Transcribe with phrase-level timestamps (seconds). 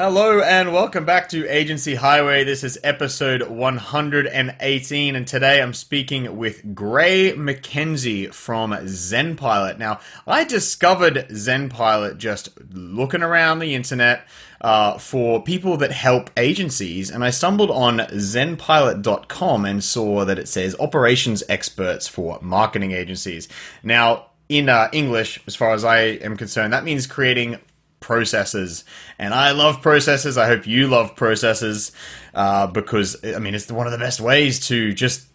[0.00, 2.44] Hello and welcome back to Agency Highway.
[2.44, 9.76] This is episode 118, and today I'm speaking with Gray MacKenzie from ZenPilot.
[9.76, 14.24] Now, I discovered ZenPilot just looking around the internet
[14.60, 20.46] uh, for people that help agencies, and I stumbled on zenpilot.com and saw that it
[20.46, 23.48] says operations experts for marketing agencies.
[23.82, 27.58] Now, in uh, English, as far as I am concerned, that means creating
[28.00, 28.84] processes.
[29.18, 30.38] And I love processes.
[30.38, 31.92] I hope you love processes
[32.34, 35.26] uh, because, I mean, it's one of the best ways to just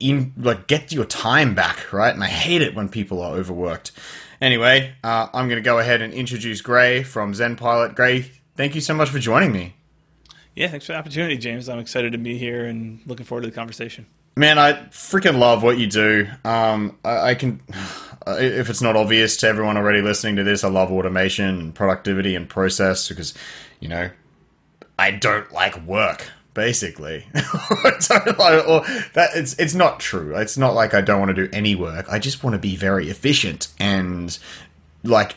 [0.00, 2.12] in like get your time back, right?
[2.12, 3.92] And I hate it when people are overworked.
[4.40, 7.94] Anyway, uh, I'm going to go ahead and introduce Gray from ZenPilot.
[7.94, 9.76] Gray, thank you so much for joining me.
[10.56, 11.68] Yeah, thanks for the opportunity, James.
[11.68, 14.06] I'm excited to be here and looking forward to the conversation.
[14.36, 16.26] Man, I freaking love what you do.
[16.44, 17.60] Um, I, I can,
[18.26, 22.34] if it's not obvious to everyone already listening to this, I love automation and productivity
[22.34, 23.34] and process because,
[23.80, 24.10] you know,
[24.98, 26.30] I don't like work.
[26.54, 27.26] Basically,
[29.14, 30.36] that it's it's not true.
[30.36, 32.04] It's not like I don't want to do any work.
[32.10, 34.38] I just want to be very efficient and
[35.02, 35.34] like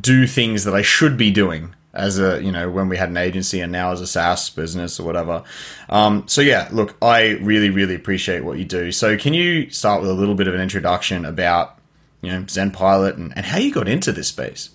[0.00, 3.16] do things that I should be doing as a you know when we had an
[3.16, 5.44] agency and now as a SaaS business or whatever.
[5.88, 8.90] Um, so yeah, look, I really really appreciate what you do.
[8.90, 11.77] So can you start with a little bit of an introduction about
[12.22, 14.70] you know ZenPilot and, and how you got into this space?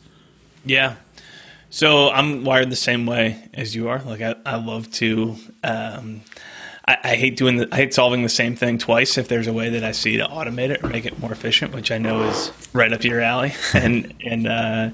[0.66, 0.96] Yeah.
[1.70, 4.00] So I'm wired the same way as you are.
[4.02, 5.36] Like I, I love to.
[5.64, 6.22] Um,
[6.88, 7.58] I, I, hate doing.
[7.58, 9.18] The, I hate solving the same thing twice.
[9.18, 11.74] If there's a way that I see to automate it or make it more efficient,
[11.74, 14.90] which I know is right up your alley, and and uh,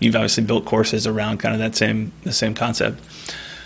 [0.00, 3.00] you've obviously built courses around kind of that same the same concept.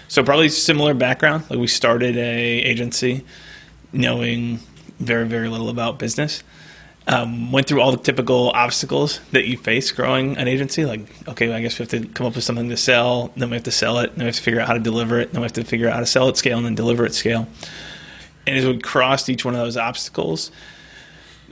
[0.08, 1.44] So probably similar background.
[1.50, 3.24] Like we started a agency
[3.92, 4.60] knowing
[5.00, 6.44] very very little about business.
[7.04, 10.84] Um, went through all the typical obstacles that you face growing an agency.
[10.84, 13.32] Like, okay, I guess we have to come up with something to sell.
[13.36, 14.14] Then we have to sell it.
[14.14, 15.32] Then we have to figure out how to deliver it.
[15.32, 17.12] Then we have to figure out how to sell at scale and then deliver at
[17.12, 17.48] scale.
[18.46, 20.52] And as we crossed each one of those obstacles,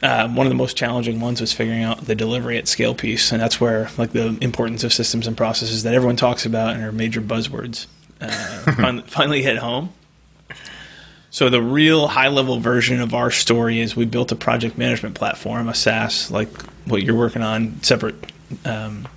[0.02, 3.32] um, one of the most challenging ones was figuring out the delivery at scale piece,
[3.32, 6.82] and that's where like the importance of systems and processes that everyone talks about and
[6.82, 7.86] are major buzzwords
[8.20, 9.92] uh, finally hit home.
[11.30, 15.14] So the real high level version of our story is we built a project management
[15.14, 16.48] platform, a SaaS, like
[16.86, 18.32] what you're working on, separate
[18.64, 19.08] um,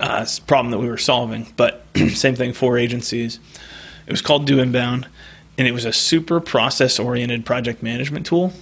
[0.00, 1.84] uh, problem that we were solving, but
[2.14, 3.38] same thing for agencies.
[4.06, 5.08] It was called Do Inbound,
[5.56, 8.52] and it was a super process oriented project management tool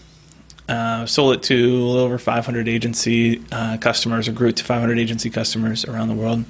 [0.68, 4.64] uh, sold it to a little over 500 agency uh, customers, or grew it to
[4.64, 6.44] 500 agency customers around the world.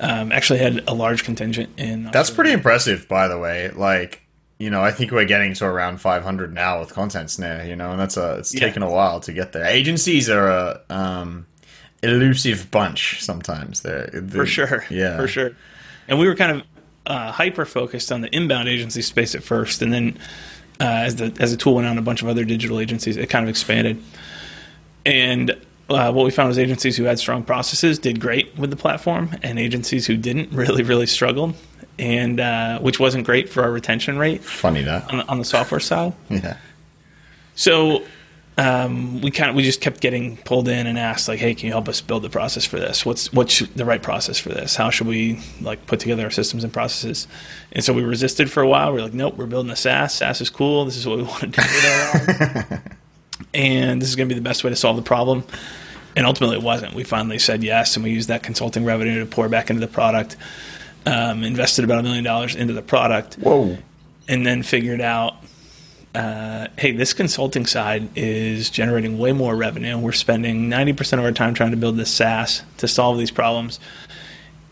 [0.00, 2.10] Um, actually, had a large contingent in.
[2.10, 3.70] That's pretty impressive, by the way.
[3.70, 4.22] Like,
[4.58, 7.66] you know, I think we're getting to around 500 now with Content Snare.
[7.66, 8.60] You know, and that's a it's yeah.
[8.60, 9.64] taken a while to get there.
[9.64, 11.46] Agencies are a um,
[12.02, 13.82] elusive bunch sometimes.
[13.82, 15.52] They're, they're, for sure, yeah, for sure.
[16.08, 16.66] And we were kind of
[17.06, 20.18] uh, hyper focused on the inbound agency space at first, and then
[20.80, 23.28] uh, as the as the tool went on a bunch of other digital agencies, it
[23.28, 24.02] kind of expanded.
[25.04, 25.50] And
[25.88, 29.30] uh, what we found was agencies who had strong processes did great with the platform,
[29.42, 31.54] and agencies who didn't really really struggled,
[31.98, 34.42] and uh, which wasn't great for our retention rate.
[34.42, 36.12] Funny that on the, on the software side.
[36.30, 36.56] Yeah.
[37.58, 38.04] So
[38.58, 41.66] um, we kind of we just kept getting pulled in and asked like, hey, can
[41.66, 43.04] you help us build the process for this?
[43.04, 44.76] What's what's the right process for this?
[44.76, 47.28] How should we like put together our systems and processes?
[47.72, 48.92] And so we resisted for a while.
[48.92, 50.14] We are like, nope, we're building a SaaS.
[50.14, 50.84] SaaS is cool.
[50.84, 52.82] This is what we want to do with our
[53.54, 55.44] and this is going to be the best way to solve the problem.
[56.14, 56.94] And ultimately, it wasn't.
[56.94, 59.86] We finally said yes, and we used that consulting revenue to pour back into the
[59.86, 60.36] product.
[61.06, 63.36] Um, invested about a million dollars into the product.
[63.36, 63.78] Whoa!
[64.28, 65.36] And then figured out
[66.16, 69.98] uh, hey, this consulting side is generating way more revenue.
[69.98, 73.78] We're spending 90% of our time trying to build this SaaS to solve these problems.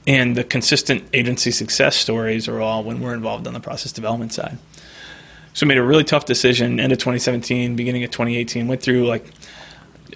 [0.07, 4.33] And the consistent agency success stories are all when we're involved on the process development
[4.33, 4.57] side.
[5.53, 8.67] So made a really tough decision end of 2017, beginning of 2018.
[8.67, 9.27] Went through like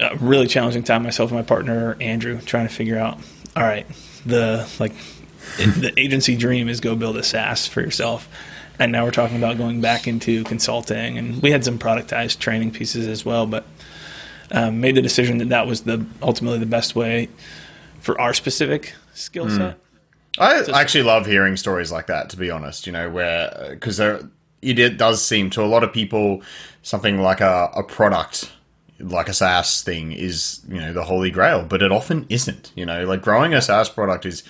[0.01, 3.19] a really challenging time myself and my partner Andrew trying to figure out,
[3.55, 3.87] all right,
[4.25, 4.93] the like
[5.57, 8.29] the agency dream is go build a SaaS for yourself
[8.79, 12.71] and now we're talking about going back into consulting and we had some productized training
[12.71, 13.65] pieces as well but
[14.51, 17.29] um, made the decision that that was the ultimately the best way
[18.01, 19.57] for our specific skill hmm.
[19.57, 19.81] set mm.
[20.41, 22.31] I actually love hearing stories like that.
[22.31, 24.21] To be honest, you know, where because there
[24.63, 26.43] it does seem to a lot of people
[26.83, 28.53] something like a, a product
[29.01, 32.73] like a SaaS thing is you know the holy grail, but it often isn't.
[32.75, 34.43] You know, like growing a SaaS product is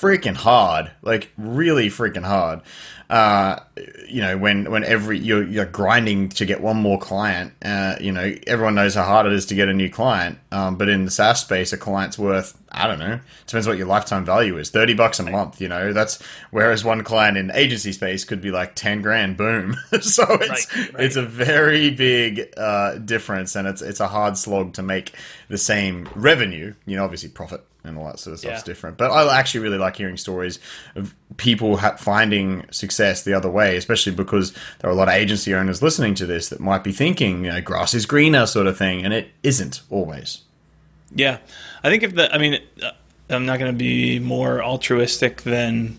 [0.00, 2.62] freaking hard, like really freaking hard
[3.08, 3.60] uh,
[4.08, 8.10] you know, when when every you're, you're grinding to get one more client, uh, you
[8.10, 10.38] know, everyone knows how hard it is to get a new client.
[10.50, 13.86] Um, but in the SaaS space, a client's worth I don't know, depends what your
[13.86, 15.60] lifetime value is, thirty bucks a month.
[15.60, 16.20] You know, that's
[16.50, 19.76] whereas one client in agency space could be like ten grand, boom.
[20.00, 21.04] so it's right, right.
[21.04, 25.12] it's a very big uh, difference, and it's it's a hard slog to make
[25.48, 26.74] the same revenue.
[26.86, 28.64] You know, obviously profit and all that sort of stuff's yeah.
[28.64, 28.96] different.
[28.96, 30.58] But I actually really like hearing stories
[30.94, 35.14] of people ha- finding success the other way, especially because there are a lot of
[35.14, 38.66] agency owners listening to this that might be thinking, you know, grass is greener sort
[38.66, 40.42] of thing, and it isn't always.
[41.14, 41.38] Yeah.
[41.82, 42.90] I think if the, I mean, uh,
[43.30, 45.98] I'm not going to be more altruistic than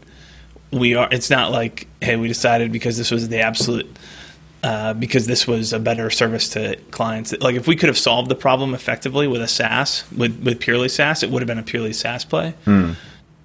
[0.72, 1.07] we are.
[1.12, 3.98] It's not like, hey, we decided because this was the absolute
[4.63, 7.33] uh, because this was a better service to clients.
[7.39, 10.89] Like if we could have solved the problem effectively with a SaaS, with, with purely
[10.89, 12.54] SaaS, it would have been a purely SaaS play.
[12.65, 12.94] Hmm.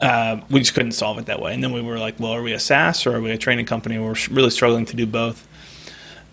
[0.00, 1.54] Uh, we just couldn't solve it that way.
[1.54, 3.66] And then we were like, well, are we a SaaS or are we a training
[3.66, 3.98] company?
[3.98, 5.46] We're really struggling to do both.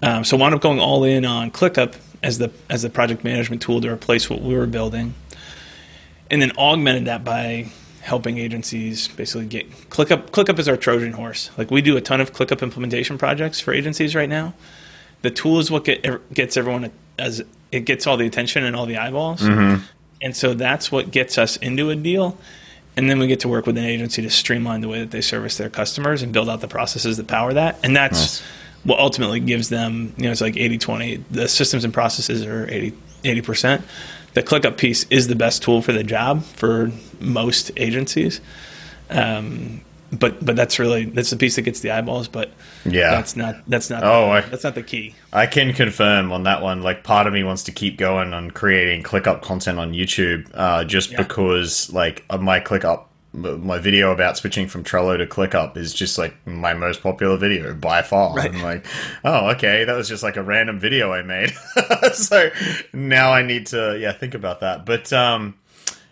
[0.02, 3.62] Um, so wound up going all in on ClickUp as the as the project management
[3.62, 5.14] tool to replace what we were building,
[6.32, 7.72] and then augmented that by
[8.10, 10.32] helping agencies basically get ClickUp.
[10.32, 11.50] ClickUp is our Trojan horse.
[11.58, 14.54] Like we do a ton of ClickUp implementation projects for agencies right now
[15.22, 18.86] the tool is what get, gets everyone as it gets all the attention and all
[18.86, 19.42] the eyeballs.
[19.42, 19.84] Mm-hmm.
[20.22, 22.38] And so that's what gets us into a deal.
[22.98, 25.22] And then we get to work with an agency to streamline the way that they
[25.22, 27.80] service their customers and build out the processes that power that.
[27.84, 28.44] And that's nice.
[28.84, 31.16] what ultimately gives them, you know, it's like 80 20.
[31.32, 33.84] The systems and processes are 80, 80%.
[34.34, 38.42] The ClickUp piece is the best tool for the job for most agencies.
[39.10, 39.82] Um,
[40.12, 42.28] but but that's really that's the piece that gets the eyeballs.
[42.28, 42.52] But
[42.86, 45.16] yeah, that's not that's not oh the, I, that's not the key.
[45.32, 46.82] I can confirm on that one.
[46.82, 50.84] Like part of me wants to keep going on creating ClickUp content on YouTube, uh,
[50.84, 51.18] just yeah.
[51.22, 56.36] because like my ClickUp my video about switching from Trello to ClickUp is just like
[56.48, 58.36] my most popular video by far.
[58.36, 58.54] Right.
[58.54, 58.86] I'm like,
[59.24, 61.52] oh, okay, that was just like a random video I made.
[62.14, 62.50] so
[62.92, 64.86] now I need to yeah think about that.
[64.86, 65.56] But um,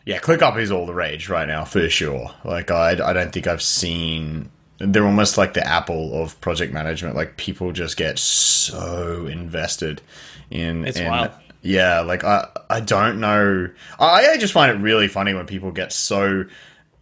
[0.06, 2.32] yeah, ClickUp is all the rage right now for sure.
[2.44, 4.52] Like I, I don't think I've seen.
[4.80, 7.16] They're almost like the Apple of project management.
[7.16, 10.04] Like people just get so invested
[10.52, 10.86] in.
[10.86, 11.32] It's in, wild.
[11.64, 13.70] Yeah, like I, I don't know.
[14.00, 16.46] I, I just find it really funny when people get so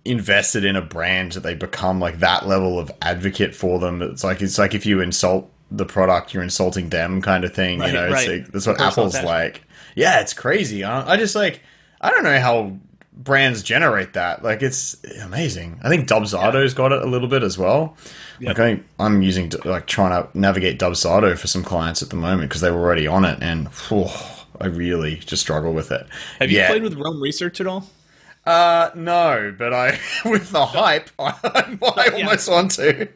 [0.06, 4.02] invested in a brand that they become like that level of advocate for them.
[4.02, 7.80] It's like it's like if you insult the product, you're insulting them, kind of thing.
[7.80, 8.28] Right, you know, right.
[8.28, 9.64] like, that's what Apple's like.
[9.96, 10.84] Yeah, it's crazy.
[10.84, 11.62] I, I just like
[12.00, 12.78] I don't know how
[13.14, 14.44] brands generate that.
[14.44, 15.80] Like it's amazing.
[15.84, 17.98] I think Dubsado's got it a little bit as well.
[18.40, 18.48] Yep.
[18.48, 22.16] Like I think I'm using like trying to navigate Dubsado for some clients at the
[22.16, 23.70] moment because they were already on it, and
[24.62, 26.06] I really just struggle with it.
[26.40, 27.88] Have you played with Roam Research at all?
[28.46, 32.54] Uh, no, but I with the hype, I, I almost yeah.
[32.54, 33.10] want to.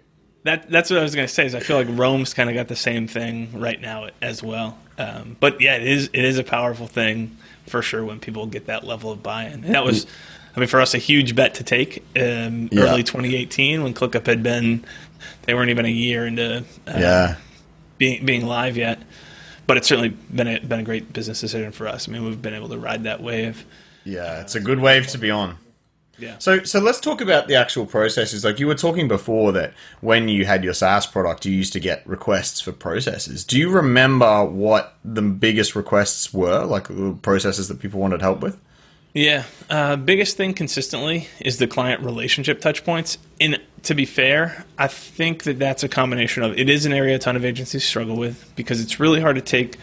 [0.44, 1.46] That that's what I was going to say.
[1.46, 4.78] Is I feel like Roam's kind of got the same thing right now as well.
[4.98, 7.38] Um, but yeah, it is it is a powerful thing
[7.70, 9.64] for sure when people get that level of buy-in.
[9.64, 10.06] And that was,
[10.56, 12.82] I mean, for us, a huge bet to take um, yeah.
[12.82, 14.84] early 2018 when ClickUp had been,
[15.44, 17.36] they weren't even a year into uh, yeah.
[17.98, 19.02] being being live yet.
[19.68, 22.10] But it's certainly been a, been a great business decision for us.
[22.10, 23.66] I mean, we've been able to ride that wave.
[24.10, 25.58] Yeah, it's a good wave to be on.
[26.18, 26.38] Yeah.
[26.40, 28.44] So so let's talk about the actual processes.
[28.44, 31.80] Like you were talking before that when you had your SaaS product, you used to
[31.80, 33.46] get requests for processes.
[33.46, 36.88] Do you remember what the biggest requests were, like
[37.22, 38.60] processes that people wanted help with?
[39.14, 43.18] Yeah, uh, biggest thing consistently is the client relationship touch points.
[43.42, 47.16] And to be fair, I think that that's a combination of it is an area
[47.16, 49.78] a ton of agencies struggle with because it's really hard to take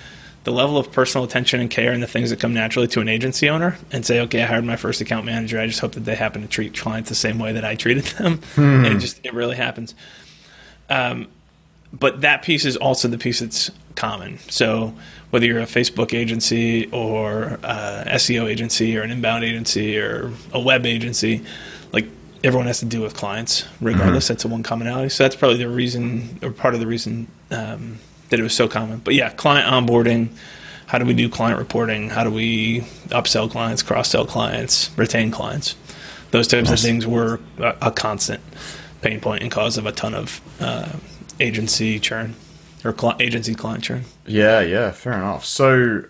[0.46, 3.08] the level of personal attention and care and the things that come naturally to an
[3.08, 5.58] agency owner and say, okay, I hired my first account manager.
[5.58, 8.04] I just hope that they happen to treat clients the same way that I treated
[8.04, 8.38] them.
[8.54, 8.84] Hmm.
[8.84, 9.96] And it just, it really happens.
[10.88, 11.26] Um,
[11.92, 14.38] but that piece is also the piece that's common.
[14.48, 14.94] So
[15.30, 20.60] whether you're a Facebook agency or a SEO agency or an inbound agency or a
[20.60, 21.42] web agency,
[21.92, 22.06] like
[22.44, 24.26] everyone has to deal with clients regardless.
[24.26, 24.32] Mm-hmm.
[24.32, 25.08] That's the one commonality.
[25.08, 28.68] So that's probably the reason or part of the reason um, that it was so
[28.68, 28.98] common.
[28.98, 30.30] But yeah, client onboarding.
[30.86, 32.10] How do we do client reporting?
[32.10, 35.74] How do we upsell clients, cross sell clients, retain clients?
[36.30, 38.42] Those types of things were a, a, constant
[39.00, 40.92] pain point and cause of a ton of uh,
[41.40, 42.34] agency churn
[42.84, 44.04] or cl- agency client churn.
[44.26, 45.44] Yeah, yeah, fair enough.
[45.44, 46.04] So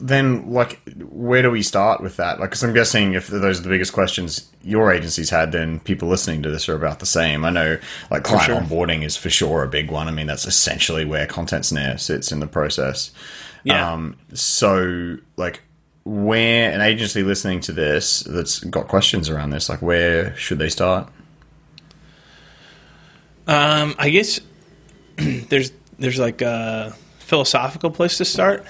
[0.00, 0.80] then like
[1.10, 2.40] where do we start with that?
[2.40, 6.08] Like, because I'm guessing if those are the biggest questions your agency's had, then people
[6.08, 7.44] listening to this are about the same.
[7.44, 7.78] I know
[8.10, 8.60] like client sure.
[8.60, 10.08] onboarding is for sure a big one.
[10.08, 13.12] I mean, that's essentially where Content Snare sits in the process.
[13.62, 13.92] Yeah.
[13.92, 15.62] Um, so like
[16.04, 20.70] where an agency listening to this that's got questions around this, like where should they
[20.70, 21.08] start?
[23.46, 24.40] Um, I guess
[25.16, 28.64] there's there's like a philosophical place to start,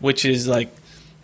[0.00, 0.74] which is like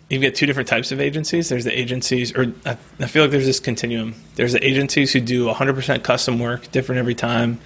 [0.09, 1.49] you've got two different types of agencies.
[1.49, 4.15] There's the agencies, or I, I feel like there's this continuum.
[4.35, 7.59] There's the agencies who do 100% custom work, different every time,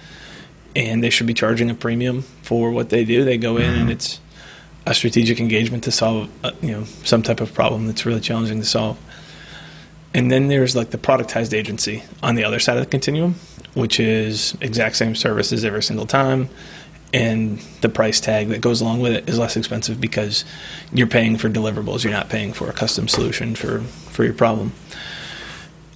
[0.74, 3.24] and they should be charging a premium for what they do.
[3.24, 4.20] They go in and it's
[4.86, 8.60] a strategic engagement to solve, uh, you know, some type of problem that's really challenging
[8.60, 8.98] to solve.
[10.14, 13.34] And then there's like the productized agency on the other side of the continuum,
[13.74, 16.48] which is exact same services every single time.
[17.12, 20.44] And the price tag that goes along with it is less expensive because
[20.92, 22.04] you're paying for deliverables.
[22.04, 24.72] You're not paying for a custom solution for, for your problem.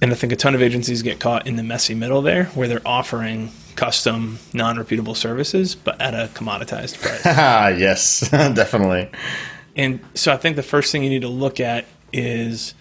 [0.01, 2.67] And I think a ton of agencies get caught in the messy middle there where
[2.67, 7.21] they're offering custom, non repeatable services, but at a commoditized price.
[7.25, 9.09] Ah, yes, definitely.
[9.75, 12.73] And so I think the first thing you need to look at is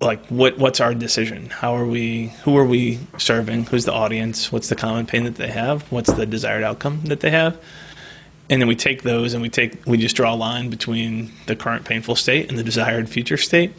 [0.00, 1.46] like what what's our decision?
[1.50, 3.66] How are we who are we serving?
[3.66, 4.50] Who's the audience?
[4.50, 5.90] What's the common pain that they have?
[5.92, 7.60] What's the desired outcome that they have?
[8.48, 11.56] And then we take those and we take we just draw a line between the
[11.56, 13.72] current painful state and the desired future state.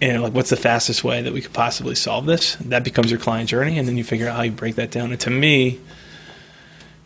[0.00, 2.56] And like what's the fastest way that we could possibly solve this?
[2.56, 5.10] That becomes your client journey and then you figure out how you break that down.
[5.12, 5.80] And to me,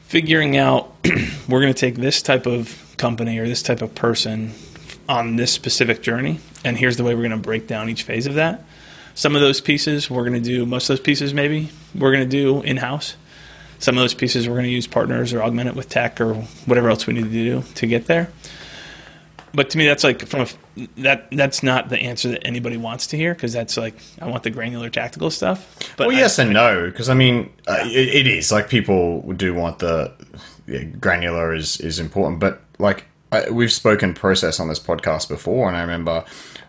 [0.03, 0.95] figuring out
[1.49, 4.53] we're going to take this type of company or this type of person
[5.09, 8.27] on this specific journey and here's the way we're going to break down each phase
[8.27, 8.65] of that.
[9.15, 12.29] Some of those pieces we're going to do most of those pieces maybe we're going
[12.29, 13.17] to do in-house.
[13.79, 16.35] Some of those pieces we're going to use partners or augment it with tech or
[16.67, 18.31] whatever else we need to do to get there.
[19.55, 20.47] But to me that's like from a
[20.99, 24.43] that that's not the answer that anybody wants to hear because that's like i want
[24.43, 28.27] the granular tactical stuff but well, I- yes and no, because I mean, uh, it,
[28.27, 28.53] it is.
[28.53, 30.13] Like people do want the
[30.67, 33.05] yeah, granular is is important, but like
[33.37, 36.25] I, we've spoken process on this podcast before, and I remember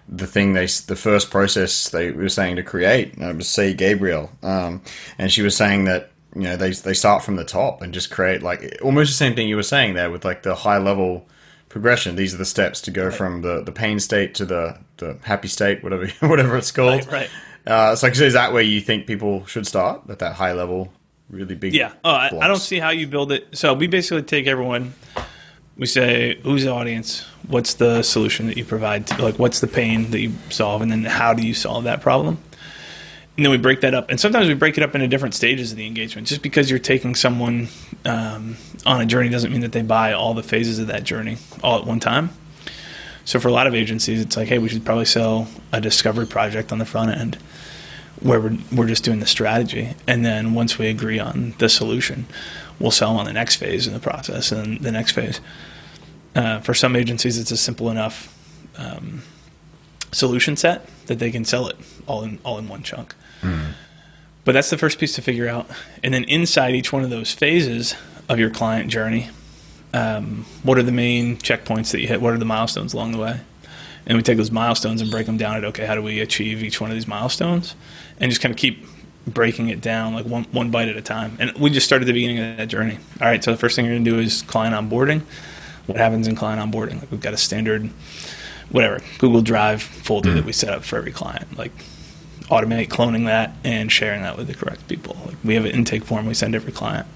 [0.09, 3.73] the thing they the first process they were saying to create and it was C
[3.73, 4.81] Gabriel, um,
[5.17, 8.11] and she was saying that you know they they start from the top and just
[8.11, 11.27] create like almost the same thing you were saying there with like the high level
[11.69, 12.15] progression.
[12.15, 15.47] These are the steps to go from the the pain state to the the happy
[15.47, 17.05] state, whatever whatever it's called.
[17.07, 17.29] Right, right.
[17.67, 20.91] Uh, so is that where you think people should start at that high level,
[21.29, 21.73] really big?
[21.73, 21.91] Yeah.
[22.03, 23.45] I, I don't see how you build it.
[23.57, 24.93] So we basically take everyone.
[25.77, 27.21] We say, who's the audience?
[27.47, 29.07] What's the solution that you provide?
[29.07, 30.81] To, like, what's the pain that you solve?
[30.81, 32.39] And then how do you solve that problem?
[33.35, 34.09] And then we break that up.
[34.09, 36.27] And sometimes we break it up into different stages of the engagement.
[36.27, 37.67] Just because you're taking someone
[38.05, 41.37] um, on a journey doesn't mean that they buy all the phases of that journey
[41.63, 42.31] all at one time.
[43.25, 46.25] So for a lot of agencies, it's like, hey, we should probably sell a discovery
[46.25, 47.37] project on the front end
[48.21, 49.93] where we're, we're just doing the strategy.
[50.07, 52.25] And then once we agree on the solution,
[52.79, 55.39] we'll sell on the next phase in the process and the next phase.
[56.35, 58.33] Uh, for some agencies, it's a simple enough
[58.77, 59.23] um,
[60.11, 63.15] solution set that they can sell it all in all in one chunk.
[64.45, 65.69] But that's the first piece to figure out.
[66.03, 67.95] And then inside each one of those phases
[68.29, 69.29] of your client journey,
[69.93, 72.21] um, what are the main checkpoints that you hit?
[72.21, 73.41] What are the milestones along the way?
[74.05, 76.63] And we take those milestones and break them down at okay, how do we achieve
[76.63, 77.75] each one of these milestones?
[78.21, 78.85] And just kind of keep
[79.27, 81.37] breaking it down like one one bite at a time.
[81.39, 82.97] And we just started the beginning of that journey.
[83.21, 85.21] All right, so the first thing you're going to do is client onboarding.
[85.85, 86.99] What happens in client onboarding?
[86.99, 87.89] Like we've got a standard,
[88.69, 90.47] whatever Google Drive folder that hmm.
[90.47, 91.57] we set up for every client.
[91.57, 91.71] Like
[92.49, 95.17] automate cloning that and sharing that with the correct people.
[95.25, 97.07] Like we have an intake form we send every client.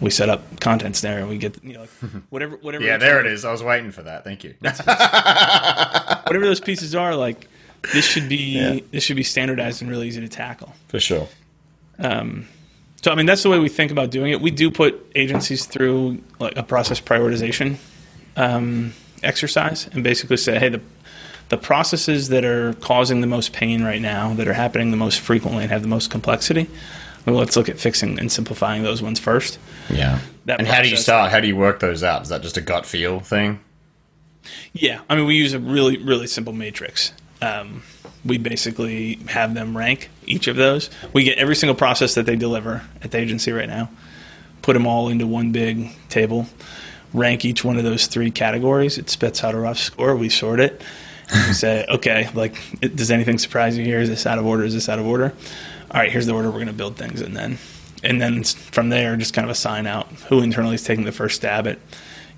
[0.00, 1.90] We set up Content Snare, and we get you know like
[2.30, 2.84] whatever whatever.
[2.84, 3.44] Yeah, there it is.
[3.44, 4.24] I was waiting for that.
[4.24, 4.54] Thank you.
[6.26, 7.46] Whatever those pieces are, like
[7.92, 8.80] this should be Yeah.
[8.90, 10.74] this should be standardized and really easy to tackle.
[10.88, 11.28] for sure.
[12.00, 14.40] So I mean that's the way we think about doing it.
[14.40, 17.76] We do put agencies through like a process prioritization
[18.36, 20.80] um, exercise and basically say, hey, the
[21.48, 25.20] the processes that are causing the most pain right now, that are happening the most
[25.20, 26.66] frequently and have the most complexity,
[27.26, 29.58] well, let's look at fixing and simplifying those ones first.
[29.90, 30.20] Yeah.
[30.46, 31.30] That and how do you start?
[31.30, 32.22] How do you work those out?
[32.22, 33.60] Is that just a gut feel thing?
[34.72, 37.12] Yeah, I mean, we use a really, really simple matrix.
[37.42, 37.82] Um,
[38.24, 40.90] we basically have them rank each of those.
[41.12, 43.90] We get every single process that they deliver at the agency right now,
[44.62, 46.46] put them all into one big table,
[47.12, 48.96] rank each one of those three categories.
[48.96, 50.14] It spits out a rough score.
[50.14, 50.80] We sort it.
[51.30, 54.00] And we say, okay, like, does anything surprise you here?
[54.00, 54.64] Is this out of order?
[54.64, 55.34] Is this out of order?
[55.90, 57.58] All right, here's the order we're going to build things, and then,
[58.02, 61.36] and then from there, just kind of assign out who internally is taking the first
[61.36, 61.78] stab at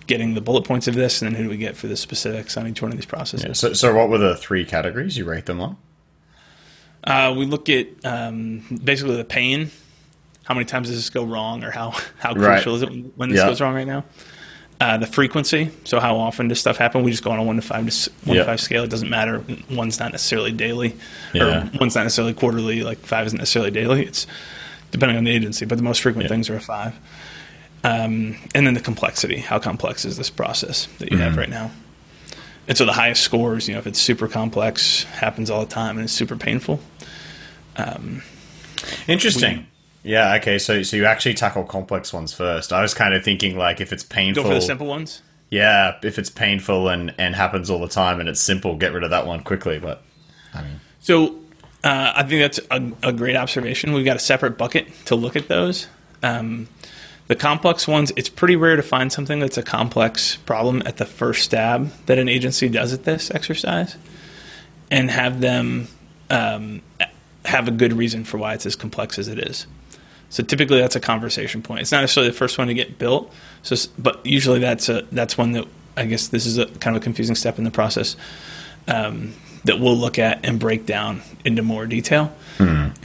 [0.06, 2.56] getting the bullet points of this, and then who do we get for the specifics
[2.56, 3.46] on each one of these processes.
[3.46, 5.76] Yeah, so, so what were the three categories you rate them on?
[7.02, 9.70] Uh, we look at um, basically the pain.
[10.44, 12.54] How many times does this go wrong, or how how Right.
[12.62, 13.46] crucial is it when, this Yeah.
[13.46, 14.04] goes wrong right now?
[14.80, 15.70] Uh, the frequency.
[15.84, 17.02] So how often does stuff happen?
[17.04, 18.42] We just go on a one to five to s- one Yeah.
[18.42, 18.84] to five scale.
[18.84, 19.42] It doesn't matter.
[19.70, 20.96] One's not necessarily daily,
[21.34, 22.82] or one's not necessarily quarterly.
[22.82, 24.04] Like five isn't necessarily daily.
[24.04, 24.26] It's
[24.90, 26.94] depending on the agency, but the most frequent things are a five.
[27.84, 29.36] Um, and then the complexity.
[29.38, 31.24] How complex is this process that you Mm-hmm.
[31.24, 31.70] have right now?
[32.66, 35.96] And so the highest scores, you know, if it's super complex, happens all the time,
[35.98, 36.80] and it's super painful.
[39.08, 39.66] Interesting.
[40.02, 40.34] yeah.
[40.36, 40.58] Okay.
[40.58, 42.72] So so you actually tackle complex ones first.
[42.72, 44.44] I was kind of thinking like if it's painful.
[44.44, 45.22] Go for the simple ones.
[45.50, 45.96] Yeah.
[46.02, 49.10] If it's painful and and happens all the time and it's simple, get rid of
[49.10, 49.78] that one quickly.
[49.78, 50.02] But
[50.54, 51.36] I mean, So
[51.82, 53.92] uh, I think that's a, a great observation.
[53.92, 55.86] We've got a separate bucket to look at those.
[56.22, 56.68] Um,
[57.26, 61.06] the complex ones, it's pretty rare to find something that's a complex problem at the
[61.06, 63.96] first stab that an agency does at this exercise
[64.90, 65.88] and have them
[66.30, 66.82] um,
[67.44, 69.66] have a good reason for why it's as complex as it is.
[70.28, 71.80] So typically that's a conversation point.
[71.80, 73.32] It's not necessarily the first one to get built.
[73.62, 75.66] So, but usually that's a that's one that
[75.96, 78.16] I guess this is a kind of a confusing step in the process
[78.88, 82.34] um, that we'll look at and break down into more detail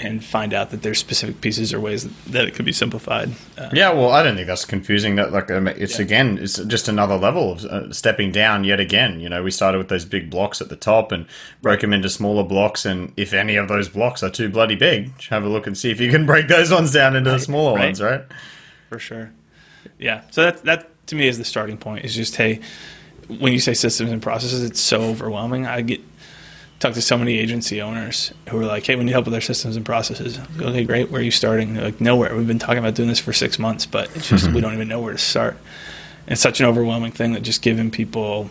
[0.02, 3.32] and find out that there's specific pieces or ways that it could be simplified.
[3.58, 3.92] Uh, yeah.
[3.92, 5.16] Well, I don't think that's confusing.
[5.16, 6.06] That like it's Yeah.
[6.06, 9.20] again, it's just another level of uh, stepping down yet again.
[9.20, 11.26] You know, we started with those big blocks at the top and
[11.62, 12.86] broke them into smaller blocks.
[12.86, 15.92] And if any of those blocks are too bloody big, have a look and see
[15.92, 17.86] if you can break those ones down into the smaller right.
[17.86, 18.02] ones.
[18.02, 18.24] Right.
[18.90, 19.32] for sure.
[19.98, 20.22] Yeah.
[20.32, 22.06] So that that to me is the starting point.
[22.06, 22.60] Is just hey,
[23.28, 25.66] when you say systems and processes, it's so overwhelming.
[25.66, 26.02] I get
[26.80, 29.42] talk to so many agency owners who are like, "Hey, we need help with our
[29.42, 31.12] systems and processes." Go, okay, great.
[31.12, 31.74] Where are you starting?
[31.74, 32.36] They're like, nowhere.
[32.36, 34.62] We've been talking about doing this for six months, but it's just we mm-hmm.
[34.62, 35.58] don't even know where to start.
[36.26, 38.50] And it's such an overwhelming thing that just giving people,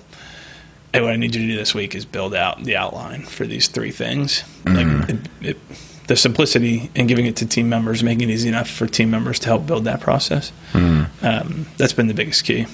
[0.93, 3.47] "Hey, what I need you to do this week is build out the outline for
[3.47, 5.11] these three things." Like mm-hmm.
[5.11, 5.57] it, it,
[6.07, 9.39] the simplicity and giving it to team members, making it easy enough for team members
[9.41, 10.53] to help build that process.
[10.73, 11.25] Mm-hmm.
[11.25, 12.67] Um, that's been the biggest key.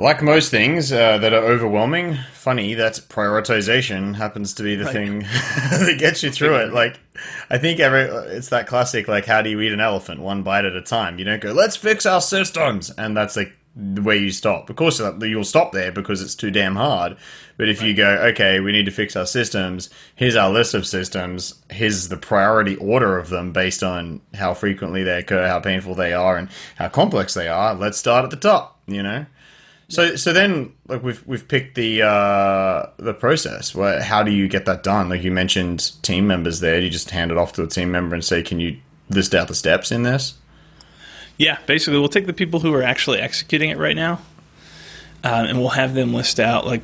[0.00, 4.92] Like most things uh, that are overwhelming, funny that prioritization happens to be the Right.
[4.94, 5.18] thing
[5.70, 6.72] that gets you through it.
[6.72, 6.98] Like,
[7.50, 8.02] I think every
[8.34, 11.18] it's that classic like, how do you eat an elephant one bite at a time?
[11.18, 14.70] You don't go, let's fix our systems, and that's like the way you stop.
[14.70, 17.16] Of course, uh, you'll stop there because it's too damn hard.
[17.58, 19.90] But if you go, okay, we need to fix our systems.
[20.16, 21.54] Here's our list of systems.
[21.70, 26.14] Here's the priority order of them based on how frequently they occur, how painful they
[26.14, 27.74] are, and how complex they are.
[27.74, 28.80] Let's start at the top.
[28.86, 29.26] You know.
[29.90, 33.74] So so then like we've we've picked the uh, the process.
[33.74, 35.08] Well, how do you get that done?
[35.08, 36.80] Like you mentioned team members there.
[36.80, 39.48] You just hand it off to a team member and say, "Can you list out
[39.48, 40.34] the steps in this?"
[41.38, 44.20] Yeah, basically, we'll take the people who are actually executing it right now,
[45.24, 46.82] um, and we'll have them list out like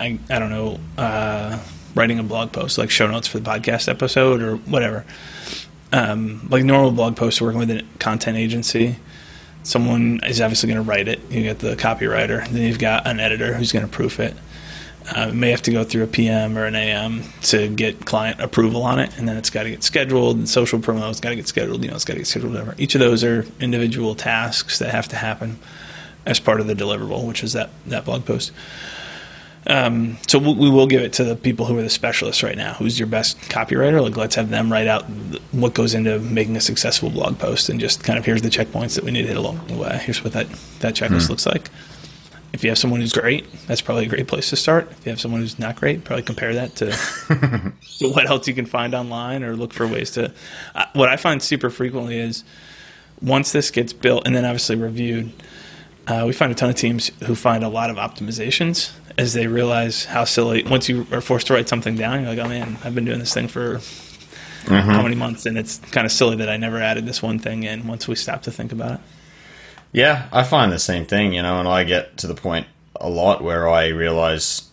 [0.00, 1.58] I I don't know, uh,
[1.94, 5.04] writing a blog post like show notes for the podcast episode or whatever.
[5.92, 8.96] Um, like normal blog posts, working with a content agency,
[9.66, 11.20] someone is obviously going to write it.
[11.30, 14.34] You get the copywriter, then you've got an editor who's going to proof it.
[15.08, 18.40] Uh, it may have to go through a PM or an AM to get client
[18.40, 20.36] approval on it, and then it's got to get scheduled.
[20.36, 21.82] And social promo, it's got to get scheduled.
[21.82, 22.52] You know, it's got to get scheduled.
[22.52, 22.74] Whatever.
[22.78, 25.58] Each of those are individual tasks that have to happen
[26.24, 28.52] as part of the deliverable, which is that that blog post.
[29.68, 32.56] Um, so we, we will give it to the people who are the specialists right
[32.56, 32.74] now.
[32.74, 34.00] Who's your best copywriter?
[34.00, 37.68] Like, let's have them write out th- what goes into making a successful blog post,
[37.68, 39.98] and just kind of here's the checkpoints that we need to hit along the way.
[40.04, 40.48] Here's what that
[40.80, 41.68] that checklist looks like.
[42.52, 44.90] If you have someone who's great, that's probably a great place to start.
[44.92, 46.90] If you have someone who's not great, probably compare that to,
[47.98, 50.32] to what else you can find online or look for ways to.
[50.74, 52.44] Uh, what I find super frequently is
[53.20, 55.32] once this gets built and then obviously reviewed,
[56.06, 59.46] uh, we find a ton of teams who find a lot of optimizations as they
[59.46, 60.62] realize how silly.
[60.64, 63.18] Once you are forced to write something down, you're like, oh man, I've been doing
[63.18, 64.74] this thing for mm-hmm.
[64.74, 67.62] how many months, and it's kind of silly that I never added this one thing
[67.62, 67.86] in.
[67.86, 69.00] Once we stop to think about it.
[69.92, 72.66] Yeah, I find the same thing, you know, and I get to the point
[73.00, 74.68] a lot where I realize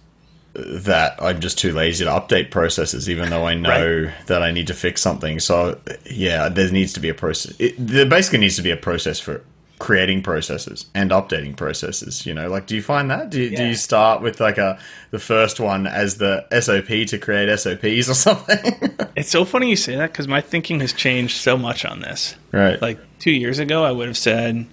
[0.54, 4.68] that I'm just too lazy to update processes, even though I know that I need
[4.68, 5.40] to fix something.
[5.40, 7.56] So, yeah, there needs to be a process.
[7.60, 9.44] It, there basically needs to be a process for
[9.84, 12.26] creating processes and updating processes.
[12.26, 13.30] You know, like, do you find that?
[13.30, 14.80] Do you, do you start with like a
[15.12, 18.98] the first one as the SOP to create SOPs or something?
[19.18, 22.36] It's so funny you say that because my thinking has changed so much on this.
[22.54, 22.82] right.
[22.82, 24.66] Like two years ago, I would have said,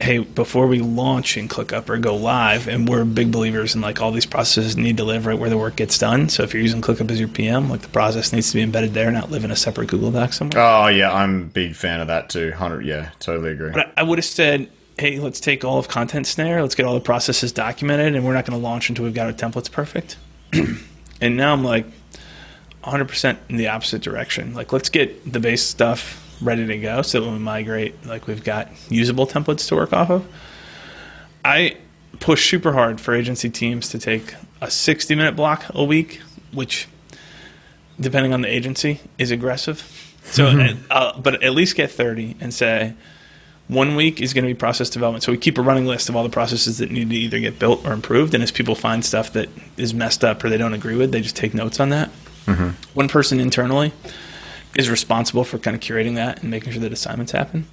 [0.00, 4.00] "Hey, before we launch in ClickUp or go live, and we're big believers in like
[4.00, 6.28] all these processes need to live right where the work gets done.
[6.28, 8.94] So if you're using ClickUp as your PM, like the process needs to be embedded
[8.94, 12.00] there, not live in a separate Google Doc somewhere." oh yeah, I'm a big fan
[12.00, 12.52] of that too.
[12.52, 13.70] Hundred, yeah, totally agree.
[13.70, 16.84] But I, I would have said, hey, let's take all of Content Snare, let's get
[16.84, 19.70] all the processes documented, and we're not going to launch until we've got our templates
[19.70, 20.16] perfect.
[21.20, 21.86] and now I'm like
[22.84, 24.54] 100% in the opposite direction.
[24.54, 28.44] Like, let's get the base stuff ready to go so when we migrate, like, we've
[28.44, 30.26] got usable templates to work off of.
[31.44, 31.76] I
[32.20, 36.20] push super hard for agency teams to take a 60 minute block a week,
[36.52, 36.88] which,
[38.00, 39.80] depending on the agency, is aggressive.
[40.24, 40.84] So, mm-hmm.
[40.90, 42.94] uh, but at least get 30 and say,
[43.68, 45.22] one week is going to be process development.
[45.22, 47.58] So we keep a running list of all the processes that need to either get
[47.58, 48.34] built or improved.
[48.34, 51.20] And as people find stuff that is messed up or they don't agree with, they
[51.20, 52.10] just take notes on that.
[52.46, 52.70] Mm-hmm.
[52.94, 53.92] One person internally
[54.76, 57.66] is responsible for kind of curating that and making sure that assignments happen.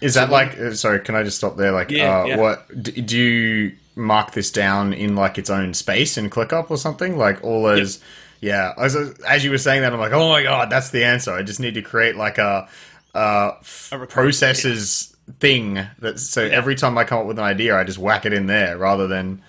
[0.00, 0.58] Is so that like?
[0.58, 1.72] Uh, sorry, can I just stop there?
[1.72, 2.36] Like, yeah, uh, yeah.
[2.36, 7.16] what do you mark this down in like its own space in ClickUp or something?
[7.16, 7.96] Like all those.
[7.98, 8.04] Yep.
[8.40, 8.94] Yeah, as,
[9.26, 11.32] as you were saying that, I'm like, oh my god, that's the answer.
[11.32, 12.68] I just need to create like a,
[13.12, 13.50] uh,
[13.90, 16.52] a processes thing that so yeah.
[16.52, 19.08] every time I come up with an idea, I just whack it in there rather
[19.08, 19.42] than.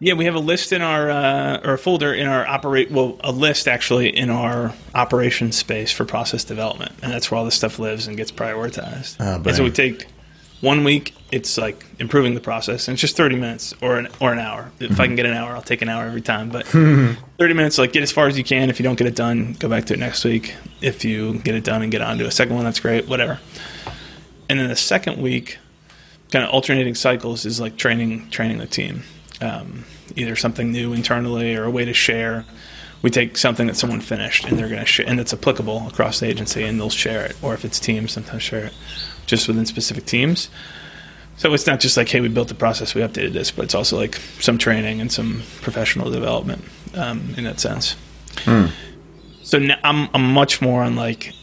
[0.00, 3.18] Yeah, we have a list in our uh, or a folder in our operate well
[3.20, 7.54] a list actually in our operations space for process development, and that's where all this
[7.54, 9.16] stuff lives and gets prioritized.
[9.20, 10.06] Oh, and so we take
[10.60, 14.32] one week, it's like improving the process, and it's just thirty minutes or an or
[14.32, 14.72] an hour.
[14.80, 15.00] If mm-hmm.
[15.00, 16.50] I can get an hour, I'll take an hour every time.
[16.50, 18.70] But thirty minutes, like get as far as you can.
[18.70, 20.54] If you don't get it done, go back to it next week.
[20.80, 23.08] If you get it done and get on to a second one, that's great.
[23.08, 23.40] Whatever
[24.48, 25.58] and then the second week,
[26.30, 29.02] kind of alternating cycles is like training training the team.
[29.40, 29.84] Um,
[30.16, 32.44] either something new internally or a way to share.
[33.02, 36.20] We take something that someone finished and they're going to share, and it's applicable across
[36.20, 37.36] the agency, and they'll share it.
[37.42, 38.74] Or if it's teams, sometimes share it
[39.26, 40.48] just within specific teams.
[41.36, 43.74] So it's not just like, hey, we built the process, we updated this, but it's
[43.74, 47.96] also like some training and some professional development um, in that sense.
[48.38, 48.66] Hmm.
[49.42, 51.34] So now I'm, I'm much more on like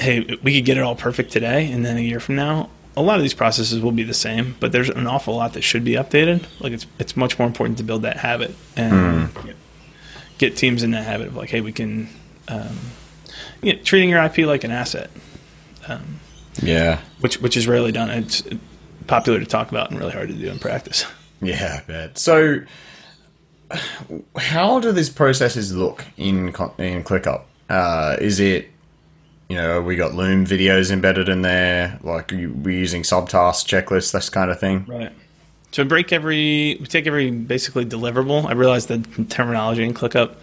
[0.00, 3.02] hey, we could get it all perfect today, and then a year from now, a
[3.02, 5.84] lot of these processes will be the same, but there's an awful lot that should
[5.84, 6.46] be updated.
[6.60, 9.46] Like it's it's much more important to build that habit and mm.
[9.46, 9.56] get,
[10.38, 12.08] get, teams in that habit of like, hey, we can,
[12.48, 12.78] um,
[13.62, 15.10] you know, treating your IP like an asset.
[15.88, 16.20] Um,
[16.62, 18.10] yeah, which which is rarely done.
[18.10, 18.42] It's
[19.06, 21.04] popular to talk about and really hard to do in practice.
[21.42, 22.16] Yeah, I bet.
[22.18, 22.60] So,
[24.36, 27.42] how do these processes look in in ClickUp?
[27.68, 28.70] Uh, is it
[29.48, 34.30] you know, we got Loom videos embedded in there, like we're using subtask checklists, this
[34.30, 34.84] kind of thing.
[34.86, 35.12] Right.
[35.72, 38.46] So break every, we take every basically deliverable.
[38.46, 40.34] I realize the terminology in ClickUp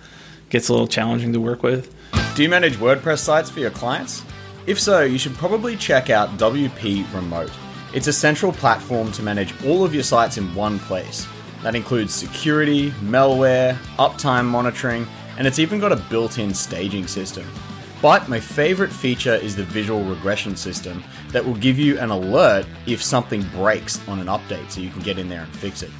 [0.49, 1.95] gets a little challenging to work with.
[2.35, 4.23] Do you manage WordPress sites for your clients?
[4.67, 7.51] If so, you should probably check out WP Remote.
[7.93, 11.27] It's a central platform to manage all of your sites in one place.
[11.63, 17.45] That includes security, malware, uptime monitoring, and it's even got a built in staging system.
[18.01, 22.65] But my favorite feature is the visual regression system that will give you an alert
[22.87, 25.91] if something breaks on an update so you can get in there and fix it.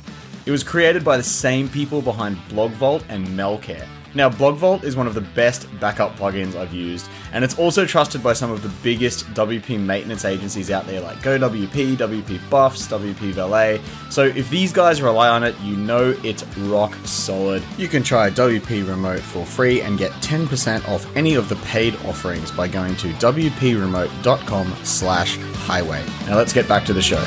[0.48, 3.88] It was created by the same people behind BlogVault and MalCare.
[4.13, 8.21] Now, BlogVault is one of the best backup plugins I've used, and it's also trusted
[8.21, 13.32] by some of the biggest WP maintenance agencies out there like GoWP, WP Buffs, WP
[13.32, 13.80] Valet.
[14.10, 17.63] So if these guys rely on it, you know it's rock solid.
[17.78, 21.95] You can try WP Remote for free and get 10% off any of the paid
[22.06, 26.04] offerings by going to wpremote.com slash highway.
[26.28, 27.24] Now let's get back to the show.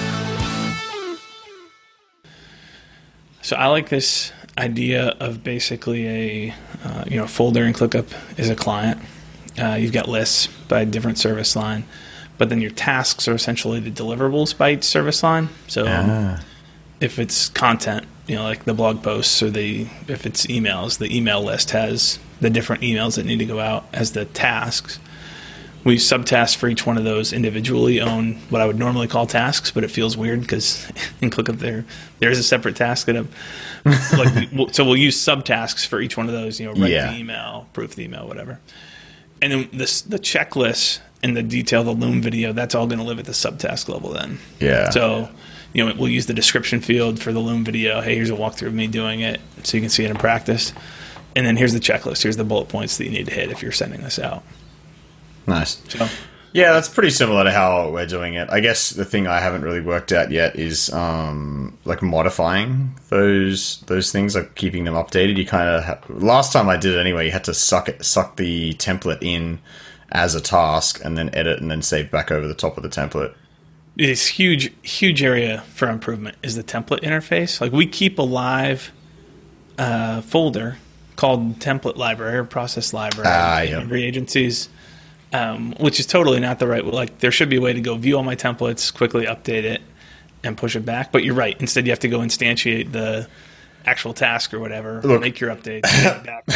[3.41, 8.51] So I like this idea of basically a uh, you know folder and ClickUp is
[8.51, 9.01] a client.
[9.59, 11.85] Uh, you've got lists by different service line,
[12.39, 15.49] but then your tasks are essentially the deliverables by each service line.
[15.69, 16.43] So ah.
[17.01, 21.17] if it's content, you know, like the blog posts or the if it's emails, the
[21.17, 24.99] email list has the different emails that need to go out as the tasks
[25.85, 29.71] we subtask for each one of those individually own what I would normally call tasks,
[29.71, 30.87] but it feels weird because
[31.21, 31.85] in ClickUp there
[32.19, 33.29] there's a separate task that I'm
[33.85, 36.59] like so we'll use subtasks for each one of those.
[36.59, 37.13] You know, write yeah.
[37.13, 38.61] the email, proof the email, whatever.
[39.43, 43.05] And then this the checklist and the detail, the Loom video, that's all going to
[43.05, 44.39] live at the subtask level then.
[44.61, 44.89] Yeah.
[44.91, 45.29] So
[45.75, 48.01] you know we'll use the description field for the Loom video.
[48.01, 50.73] Hey, here's a walkthrough of me doing it, so you can see it in practice.
[51.37, 52.23] And then here's the checklist.
[52.23, 54.45] Here's the bullet points that you need to hit if you're sending this out.
[55.47, 55.83] Nice.
[55.89, 56.09] So.
[56.55, 58.49] Yeah, that's pretty similar to how we're doing it.
[58.49, 63.81] I guess the thing I haven't really worked out yet is um, like modifying those
[63.89, 65.37] those things, like keeping them updated.
[65.37, 68.05] You kind of ha- last time I did it anyway, you had to suck it,
[68.05, 69.59] suck the template in
[70.13, 72.89] as a task, and then edit, and then save back over the top of the
[72.89, 73.35] template.
[73.97, 77.61] It's huge, huge area for improvement is the template interface.
[77.61, 78.93] Like we keep a live
[79.77, 80.79] uh, folder
[81.17, 83.29] called template library or process library.
[83.29, 83.81] Ah, yeah.
[83.81, 84.69] Every agency's
[85.35, 86.85] um, which is totally not the right.
[86.85, 86.93] Way.
[86.93, 89.83] Like there should be a way to go view all my templates, quickly update it,
[90.43, 91.13] and push it back.
[91.13, 91.57] But you're right.
[91.61, 93.29] Instead, you have to go instantiate the
[93.85, 95.21] actual task or whatever, Look.
[95.21, 95.83] make your update.
[96.25, 96.47] back.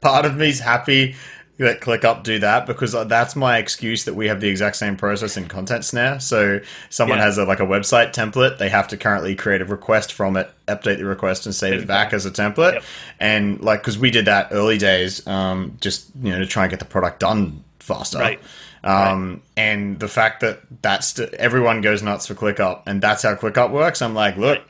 [0.00, 1.14] part of me's happy
[1.58, 5.36] that ClickUp do that because that's my excuse that we have the exact same process
[5.36, 6.18] in Content Snare.
[6.18, 6.60] So
[6.90, 7.24] someone Yeah.
[7.24, 10.50] has a, like a website template, they have to currently create a request from it,
[10.66, 12.12] update the request, and save it back back.
[12.14, 12.74] as a template.
[12.74, 12.84] Yep.
[13.20, 16.70] And like because we did that early days, um, just you know to try and
[16.70, 18.18] get the product done faster.
[18.18, 18.40] Right.
[18.84, 23.70] Um, and the fact that that's everyone goes nuts for ClickUp, and that's how ClickUp
[23.70, 24.02] works.
[24.02, 24.60] I'm like, look,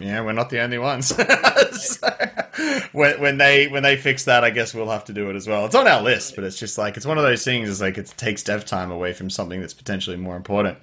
[0.00, 1.12] yeah, we're not the only ones.
[1.76, 2.08] So,
[2.92, 5.46] when, when they when they fix that, I guess we'll have to do it as
[5.46, 5.66] well.
[5.66, 7.68] It's on our list, but it's just like it's one of those things.
[7.68, 10.78] Is like it takes dev time away from something that's potentially more important.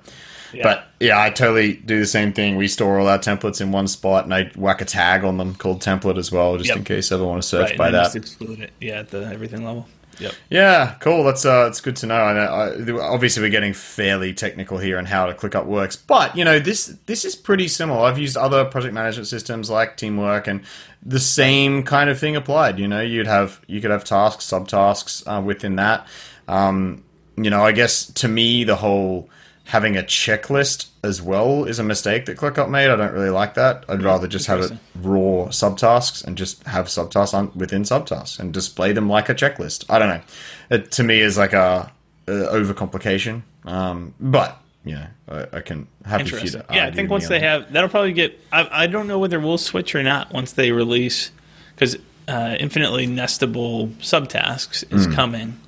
[0.53, 0.63] Yeah.
[0.63, 2.57] But yeah, I totally do the same thing.
[2.57, 5.55] We store all our templates in one spot, and I whack a tag on them
[5.55, 6.77] called template as well, just Yep.
[6.77, 8.15] in case ever want to search right, by that.
[8.15, 8.71] exclude it.
[8.79, 9.87] Yeah, at the everything level.
[10.19, 10.33] Yep.
[10.49, 11.23] Yeah, cool.
[11.23, 12.15] That's uh, it's good to know.
[12.15, 12.69] I
[13.01, 16.87] obviously, we're getting fairly technical here on how to ClickUp works, but you know, this
[17.05, 18.01] this is pretty similar.
[18.01, 20.61] I've used other project management systems like Teamwork, and
[21.05, 22.79] the same kind of thing applied.
[22.79, 26.07] You know, you'd have you could have tasks, subtasks uh, within that.
[26.47, 27.03] Um,
[27.35, 29.29] you know, I guess to me, the whole
[29.65, 32.89] having a checklist as well is a mistake that ClickUp made.
[32.89, 33.85] I don't really like that.
[33.87, 38.53] I'd rather just have it raw subtasks and just have subtasks on, within subtasks and
[38.53, 39.85] display them like a checklist.
[39.89, 40.21] I don't know.
[40.69, 41.91] It to me is like a,
[42.27, 43.43] a overcomplication.
[43.65, 46.65] Um, but you know, I, I can happy for you to.
[46.71, 48.37] Yeah, I think once they have, that'll probably get.
[48.51, 51.31] I, I don't know whether we'll switch or not once they release,
[51.73, 51.95] because
[52.27, 55.13] uh, infinitely nestable subtasks is Hmm.
[55.13, 55.59] coming,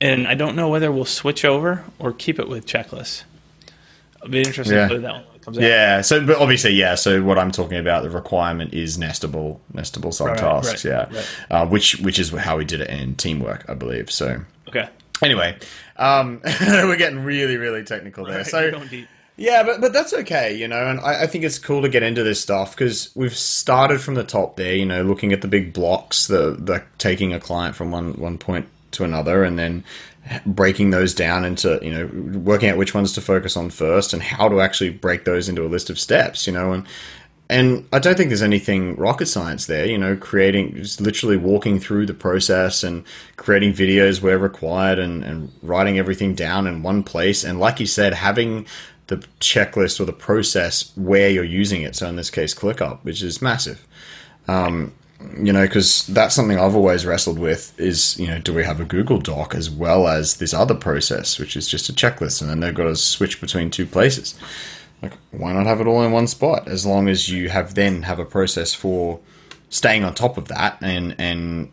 [0.00, 3.24] and I don't know whether we'll switch over or keep it with checklists.
[4.16, 4.88] It'll be interesting Yeah.
[4.88, 5.62] to that one comes out.
[5.64, 6.94] Yeah, so but obviously, yeah.
[6.96, 10.64] So what I'm talking about, the requirement is nestable, nestable subtasks.
[10.64, 11.26] right, yeah, right.
[11.50, 14.10] Uh, which which is how we did it in Teamwork, I believe.
[14.10, 14.88] So Okay.
[15.22, 15.56] anyway,
[15.96, 18.38] um, we're getting really really technical there.
[18.38, 19.08] Right, so we're going deep.
[19.38, 22.02] Yeah, but but that's okay, you know, and I, I think it's cool to get
[22.02, 25.48] into this stuff because we've started from the top there, you know, looking at the
[25.48, 29.84] big blocks, the the taking a client from one one point to another, and then
[30.44, 34.22] breaking those down into you know working out which ones to focus on first and
[34.22, 36.86] how to actually break those into a list of steps, you know, and
[37.48, 41.78] and I don't think there's anything rocket science there, you know, creating, just literally walking
[41.78, 43.04] through the process and
[43.36, 47.44] creating videos where required and, and writing everything down in one place.
[47.44, 48.66] And like you said, having
[49.06, 51.94] the checklist or the process where you're using it.
[51.94, 53.86] So in this case, ClickUp, which is massive.
[54.48, 54.92] Um,
[55.38, 58.80] you know, because that's something I've always wrestled with is, you know, do we have
[58.80, 62.50] a Google Doc as well as this other process, which is just a checklist, and
[62.50, 64.34] then they've got to switch between two places.
[65.02, 66.68] Like, why not have it all in one spot?
[66.68, 69.20] As long as you have then have a process for
[69.68, 71.70] staying on top of that and and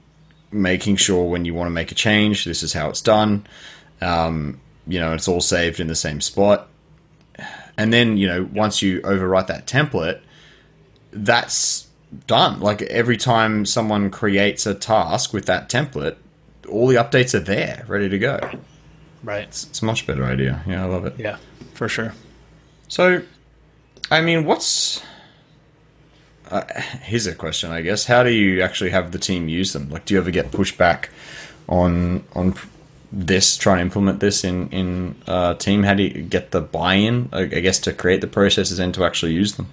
[0.51, 3.45] making sure when you want to make a change, this is how it's done.
[4.01, 6.69] Um, you know, it's all saved in the same spot.
[7.77, 10.21] And then, you know, once you overwrite that template,
[11.11, 11.87] that's
[12.27, 12.59] done.
[12.59, 16.15] Like every time someone creates a task with that template,
[16.69, 18.39] all the updates are there, ready to go.
[19.23, 19.43] Right.
[19.43, 20.63] It's, it's a much better idea.
[20.67, 21.15] Yeah, I love it.
[21.17, 21.37] Yeah,
[21.73, 22.13] for sure.
[22.87, 23.21] So,
[24.11, 25.01] I mean, what's.
[26.51, 26.63] Uh,
[27.01, 28.05] here's a question, I guess.
[28.05, 29.89] How do you actually have the team use them?
[29.89, 31.07] Like, do you ever get pushback
[31.67, 32.53] on on
[33.11, 35.83] this, try and implement this in in uh, team?
[35.83, 37.29] How do you get the buy-in?
[37.31, 39.67] I, I guess to create the processes and to actually use them.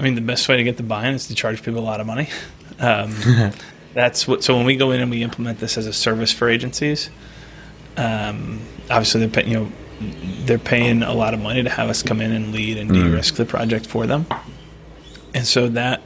[0.00, 2.00] I mean, the best way to get the buy-in is to charge people a lot
[2.00, 2.28] of money.
[2.80, 3.14] Um,
[3.92, 4.42] that's what.
[4.42, 7.10] So when we go in and we implement this as a service for agencies,
[7.98, 9.72] um, obviously they're paying, you know
[10.46, 13.34] they're paying a lot of money to have us come in and lead and de-risk
[13.34, 14.24] the project for them,
[15.34, 16.00] and so that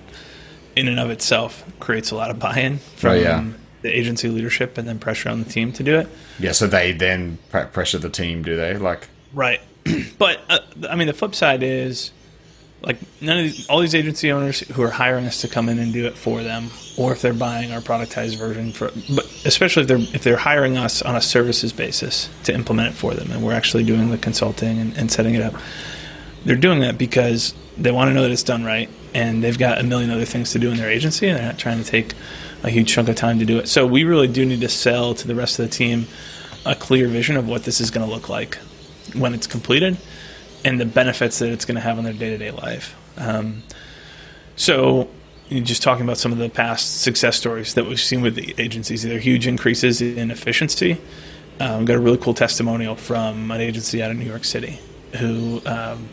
[0.74, 3.44] in and of itself creates a lot of buy-in from Oh, yeah.
[3.82, 6.08] the agency leadership and then pressure on the team to do it.
[6.40, 8.76] Yeah, so they then pressure the team, do they?
[8.76, 9.60] Like, Right.
[10.18, 10.58] but uh,
[10.90, 12.10] I mean, the flip side is
[12.86, 15.78] like none of these, all these agency owners who are hiring us to come in
[15.78, 19.82] and do it for them, or if they're buying our productized version for, but especially
[19.82, 23.30] if they're if they're hiring us on a services basis to implement it for them,
[23.30, 25.54] and we're actually doing the consulting and, and setting it up.
[26.44, 29.78] They're doing that because they want to know that it's done right, and they've got
[29.78, 32.12] a million other things to do in their agency, and they're not trying to take
[32.62, 33.68] a huge chunk of time to do it.
[33.68, 36.06] So we really do need to sell to the rest of the team
[36.66, 38.56] a clear vision of what this is going to look like
[39.14, 39.98] when it's completed
[40.64, 42.96] and the benefits that it's going to have on their day to day life.
[43.16, 43.62] Um,
[44.56, 45.08] so,
[45.50, 49.02] just talking about some of the past success stories that we've seen with the agencies,
[49.02, 50.98] they're huge increases in efficiency.
[51.60, 54.80] Um, got a really cool testimonial from an agency out of New York City
[55.18, 56.08] who um,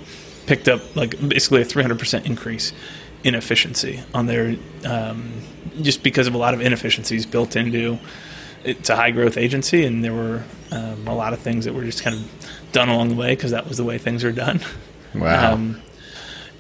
[0.46, 2.74] picked up like basically a 300% increase
[3.24, 5.32] in efficiency on their um,
[5.82, 7.98] just because of a lot of inefficiencies built into
[8.64, 11.84] it's a high growth agency, and there were um, a lot of things that were
[11.84, 14.62] just kind of done along the way because that was the way things are done.
[15.14, 15.54] Wow.
[15.54, 15.82] Um,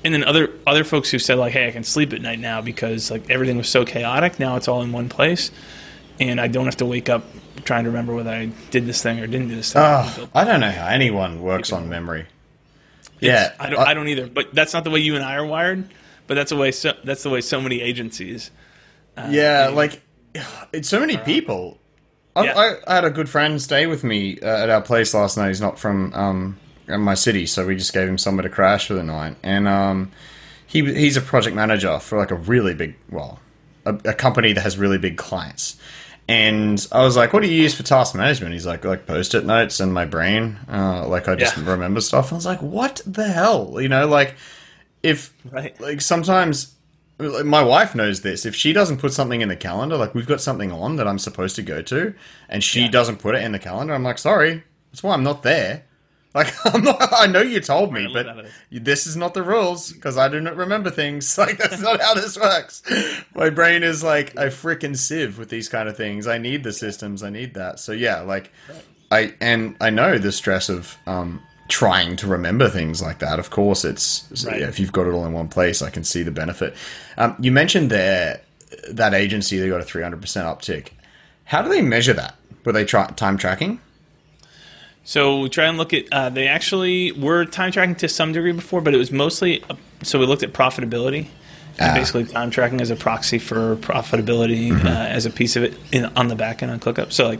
[0.03, 2.61] and then other other folks who said like, "Hey, I can sleep at night now
[2.61, 4.39] because like everything was so chaotic.
[4.39, 5.51] Now it's all in one place,
[6.19, 7.23] and I don't have to wake up
[7.63, 10.43] trying to remember whether I did this thing or didn't do this thing." Oh, I
[10.43, 12.25] don't know how anyone works on memory.
[13.19, 13.79] Yeah, I don't.
[13.79, 14.27] I don't either.
[14.27, 15.87] But that's not the way you and I are wired.
[16.27, 16.71] But that's the way.
[16.71, 18.51] So, that's the way so many agencies.
[19.15, 20.01] Uh, yeah, like
[20.73, 21.77] it's so many people.
[22.35, 22.53] I, Yeah.
[22.57, 25.49] I, I had a good friend stay with me uh, at our place last night.
[25.49, 28.93] He's not from um, my city, so we just gave him somewhere to crash for
[28.93, 29.35] the night.
[29.43, 30.11] And um,
[30.67, 33.39] he he's a project manager for like a really big, well,
[33.85, 35.77] a, a company that has really big clients.
[36.29, 39.43] And I was like, "What do you use for task management?" He's like, "Like post-it
[39.45, 40.57] notes and my brain.
[40.71, 41.69] Uh, like I just Yeah.
[41.69, 44.35] remember stuff." I was like, "What the hell?" You know, like
[45.03, 45.77] if Right.
[45.81, 46.73] like sometimes
[47.43, 48.45] my wife knows this.
[48.45, 51.19] If she doesn't put something in the calendar like we've got something on that i'm
[51.19, 52.13] supposed to go to
[52.49, 52.91] and she Yeah.
[52.91, 55.83] doesn't put it in the calendar i'm like sorry that's why i'm not there.
[56.33, 58.85] Like i'm not i know you told me but look at it.
[58.85, 61.37] this is not the rules because i do not remember things.
[61.43, 62.81] Like that's not how this works.
[63.35, 66.27] My brain is like a freaking sieve with these kind of things.
[66.27, 67.21] I need the systems.
[67.21, 67.79] I need that.
[67.79, 68.49] So yeah like
[69.11, 73.39] I and I know the stress of um, trying to remember things like that.
[73.39, 74.59] Of course, it's Right.
[74.61, 76.75] yeah, if you've got it all in one place, I can see the benefit.
[77.17, 78.41] Um, you mentioned there
[78.89, 80.89] that agency they got a three hundred percent uptick.
[81.45, 82.35] How do they measure that?
[82.65, 83.79] Were they try- time tracking?
[85.03, 86.05] So we try and look at.
[86.11, 89.63] Uh, they actually were time tracking to some degree before, but it was mostly.
[89.69, 91.25] Uh, so we looked at profitability,
[91.79, 91.93] and Ah.
[91.95, 96.05] basically time tracking as a proxy for profitability uh, as a piece of it in,
[96.15, 97.11] on the back end on ClickUp.
[97.11, 97.39] So like,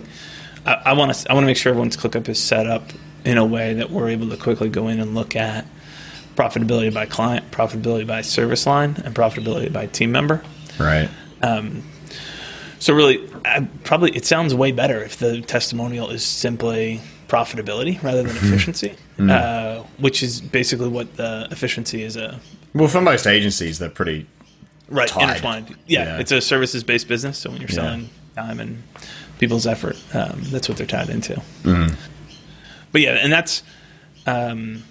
[0.65, 2.83] I want to I want to make sure everyone's ClickUp is set up
[3.25, 5.65] in a way that we're able to quickly go in and look at
[6.35, 10.43] profitability by client, profitability by service line, and profitability by team member.
[10.79, 11.09] Right.
[11.41, 11.83] Um,
[12.79, 18.23] so really, I, probably it sounds way better if the testimonial is simply profitability rather
[18.23, 18.47] than mm-hmm.
[18.47, 19.29] efficiency, mm.
[19.29, 22.39] uh, which is basically what the efficiency is a
[22.73, 24.27] Well, for most agencies, they're pretty.
[24.89, 25.29] right Tied.
[25.29, 25.75] intertwined.
[25.87, 26.19] Yeah, Yeah.
[26.19, 27.37] it's a services based business.
[27.37, 28.83] So when you're selling time and
[29.39, 31.35] people's effort, um, that's what they're tied into.
[31.63, 31.95] Mm-hmm.
[32.91, 33.63] But yeah, and that's
[34.25, 34.83] um,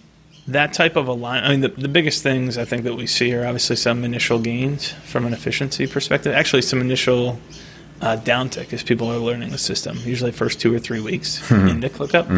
[0.48, 1.44] that type of a line.
[1.44, 4.38] I mean, the, the biggest things I think that we see are obviously some initial
[4.38, 6.34] gains from an efficiency perspective.
[6.34, 7.38] Actually, some initial
[8.00, 9.98] uh, downtick as people are learning the system.
[10.04, 12.28] Usually, first two or three weeks into ClickUp,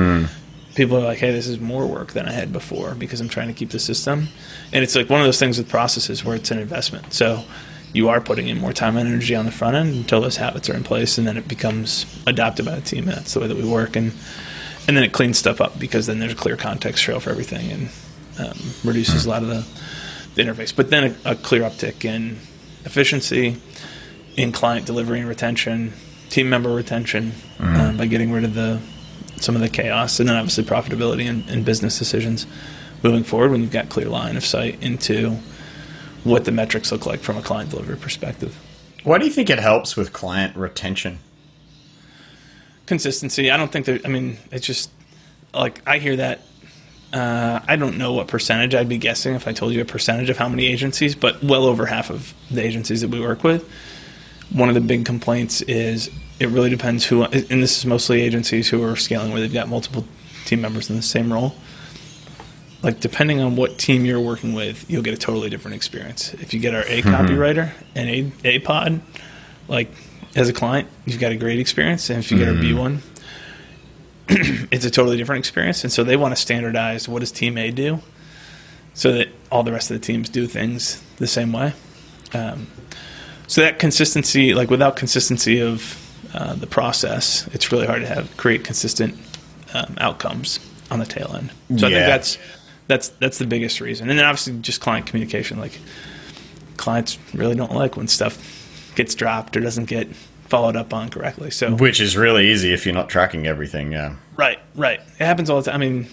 [0.75, 3.49] people are like, "Hey, this is more work than I had before because I'm trying
[3.49, 4.29] to keep the system."
[4.73, 7.13] And it's like one of those things with processes where it's an investment.
[7.13, 7.45] So
[7.93, 10.69] you are putting in more time and energy on the front end until those habits
[10.69, 13.09] are in place, and then it becomes adopted by the team.
[13.09, 13.97] And that's the way that we work.
[13.97, 14.13] And
[14.87, 17.71] and then it cleans stuff up because then there's a clear context trail for everything
[17.71, 17.89] and
[18.39, 19.67] um, reduces a lot of the,
[20.35, 20.75] the interface.
[20.75, 22.39] But then a, a clear uptick in
[22.85, 23.57] efficiency,
[24.37, 25.93] in client delivery and retention,
[26.31, 28.81] team member retention um, by getting rid of the
[29.37, 32.47] some of the chaos, and then obviously profitability and, and business decisions
[33.03, 35.37] moving forward when you've got clear line of sight into
[36.23, 38.57] what the metrics look like from a client delivery perspective.
[39.03, 41.19] Why do you think it helps with client retention?
[42.93, 43.51] Consistency.
[43.51, 44.01] I don't think there.
[44.05, 44.91] I mean, it's just
[45.55, 46.43] like I hear that.
[47.11, 50.31] Uh, I don't know what percentage I'd be guessing if I told you a percentage
[50.31, 53.69] of how many agencies, but well over half of the agencies that we work with.
[54.51, 58.69] One of the big complaints is it really depends who, and this is mostly agencies
[58.69, 60.07] who are scaling where they've got multiple
[60.47, 61.55] team members in the same role.
[62.83, 66.33] Like depending on what team you're working with, you'll get a totally different experience.
[66.35, 69.01] If you get our A copywriter and A A pod,
[69.69, 69.91] like
[70.35, 73.03] as a client, you've got a great experience, and if you get our B one,
[74.29, 75.85] it's a totally different experience.
[75.85, 78.01] And so they want to standardize what does Team A do,
[78.95, 81.75] so that all the rest of the teams do things the same way.
[82.33, 82.67] Um,
[83.47, 85.99] so that consistency, like without consistency of
[86.33, 89.19] uh, the process, it's really hard to have create consistent
[89.75, 90.59] um, outcomes
[90.91, 91.51] on the tail end.
[91.79, 92.39] So I think that's
[92.87, 94.09] that's that's the biggest reason.
[94.09, 95.59] And then obviously just client communication.
[95.59, 95.79] Like
[96.79, 98.62] clients really don't like when stuff
[98.95, 100.09] gets dropped or doesn't get
[100.53, 101.51] followed up on correctly.
[101.51, 103.93] So Which is really easy if you're not tracking everything.
[103.93, 104.17] Yeah.
[104.37, 105.01] Right, right.
[105.01, 105.81] It happens all the time.
[105.81, 106.07] I mean,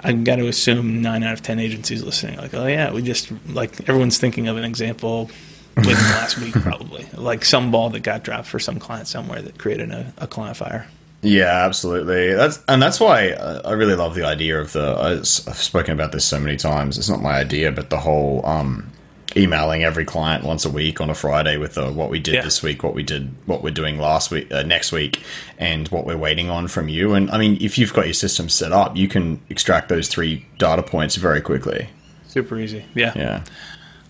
[0.00, 3.32] I've got to assume nine out of ten agencies listening, like, oh yeah, we just
[3.48, 5.30] like everyone's thinking of an example
[5.76, 9.40] within the last week, probably like some ball that got dropped for some client somewhere
[9.40, 10.86] that created a, a client fire.
[11.22, 12.34] Yeah, absolutely.
[12.34, 14.94] That's and that's why I really love the idea of the.
[14.94, 16.98] I've spoken about this so many times.
[16.98, 18.90] It's not my idea, but the whole um,
[19.36, 22.42] emailing every client once a week on a Friday with the, what we did Yeah.
[22.42, 25.22] this week, what we did, what we're doing last week, uh, next week,
[25.58, 27.14] and what we're waiting on from you.
[27.14, 30.46] And I mean, if you've got your system set up, you can extract those three
[30.58, 31.88] data points very quickly.
[32.28, 32.84] Super easy.
[32.94, 33.12] Yeah.
[33.16, 33.44] Yeah.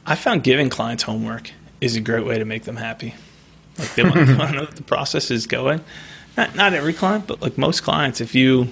[0.07, 1.51] I found giving clients homework
[1.81, 3.15] is a great way to make them happy.
[3.79, 5.81] Like they want, they want to know that the process is going.
[6.37, 8.69] Not not every client, but like most clients, if you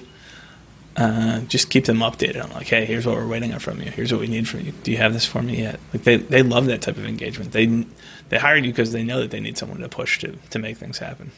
[0.95, 3.89] uh, just keep them updated on like, hey, here's what we're waiting on from you.
[3.89, 4.71] Here's what we need from you.
[4.83, 5.79] Do you have this for me yet?
[5.93, 7.51] Like they, they love that type of engagement.
[7.51, 7.85] They
[8.29, 10.77] they hired you because they know that they need someone to push to to make
[10.77, 11.31] things happen.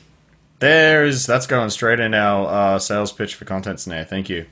[0.59, 4.05] There's that's going straight in our uh, sales pitch for Content Snare.
[4.05, 4.45] Thank you.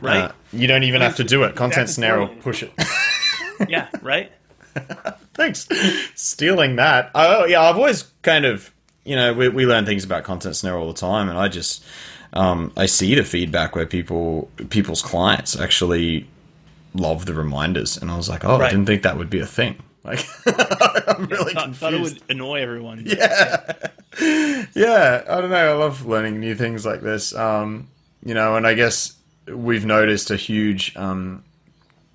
[0.00, 0.24] Right.
[0.24, 1.48] Uh, you don't even have to do it.
[1.56, 2.72] Content That's Snare will push it.
[3.68, 4.32] yeah, right.
[5.34, 5.68] Thanks.
[6.14, 7.10] Stealing that.
[7.14, 8.72] Oh yeah, I've always kind of
[9.04, 11.84] you know we we learn things about Content Snare all the time, and I just
[12.34, 16.26] um, I see the feedback where people people's clients actually
[16.94, 19.46] love the reminders, and I was like, oh, I didn't think that would be a
[19.46, 19.76] thing.
[20.04, 21.80] Like, I'm really Thought, confused.
[21.80, 23.02] thought it would annoy everyone.
[23.08, 23.62] yeah,
[25.28, 25.56] I don't know.
[25.56, 27.34] I love learning new things like this.
[27.34, 27.88] Um,
[28.22, 29.14] you know, and I guess
[29.48, 30.94] we've noticed a huge.
[30.96, 31.44] Um,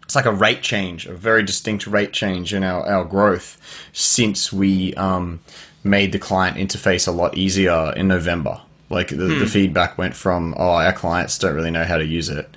[0.03, 3.59] it's like a rate change, a very distinct rate change in our, our growth
[3.93, 5.39] since we um,
[5.83, 8.59] made the client interface a lot easier in November.
[8.89, 9.45] Like the, the hmm.
[9.45, 12.49] feedback went from, oh, our clients don't really know how to use it,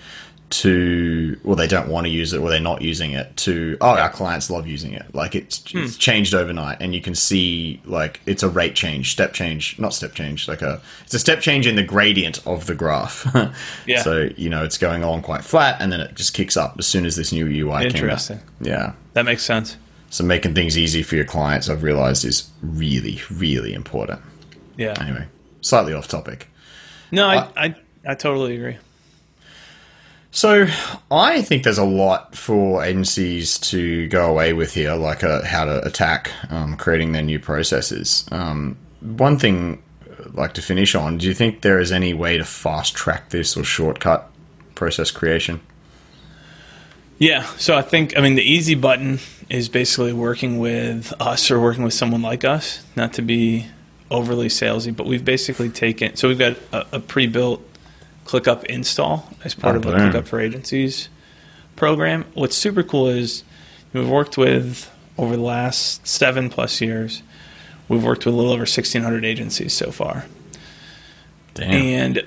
[0.49, 3.97] to, well, they don't want to use it, or they're not using it, to, oh,
[3.97, 5.15] our clients love using it.
[5.15, 5.79] Like it's, hmm.
[5.79, 9.95] it's changed overnight, and you can see like it's a rate change, step change, not
[9.95, 13.27] step change, like a, it's a step change in the gradient of the graph.
[13.87, 14.03] Yeah.
[14.03, 16.87] So you know it's going along quite flat, and then it just kicks up as
[16.87, 18.41] soon as this new UI Interesting.
[18.61, 18.93] Yeah.
[19.15, 19.77] That makes sense.
[20.11, 24.21] So making things easy for your clients, I've realized, is really, really important.
[24.77, 24.95] Yeah.
[25.01, 25.27] Anyway,
[25.63, 26.49] slightly off topic.
[27.11, 27.75] No, I, I,
[28.07, 28.79] I totally agree.
[30.31, 30.67] So
[31.11, 35.67] I think there's a lot for agencies to go away with here, like uh how
[35.67, 38.27] to attack um, creating their new processes.
[38.33, 39.83] Um, one thing
[40.19, 43.29] I'd like to finish on: Do you think there is any way to fast track
[43.29, 44.31] this or shortcut
[44.75, 45.61] process creation?
[47.19, 47.45] Yeah.
[47.57, 51.85] So I think, I mean, the easy button is basically working with us or working
[51.85, 53.69] with someone like us, not to be
[54.13, 57.63] overly salesy, but we've basically taken, so we've got a, a pre built
[58.27, 59.91] ClickUp install as part Oh, of the.
[59.93, 61.09] ClickUp for Agencies
[61.77, 62.25] program.
[62.35, 63.43] What's super cool is
[63.93, 67.23] we've worked with, over the last seven plus years,
[67.89, 70.27] we've worked with a little over 1,600 agencies so far.
[71.55, 71.71] Damn.
[71.73, 72.23] and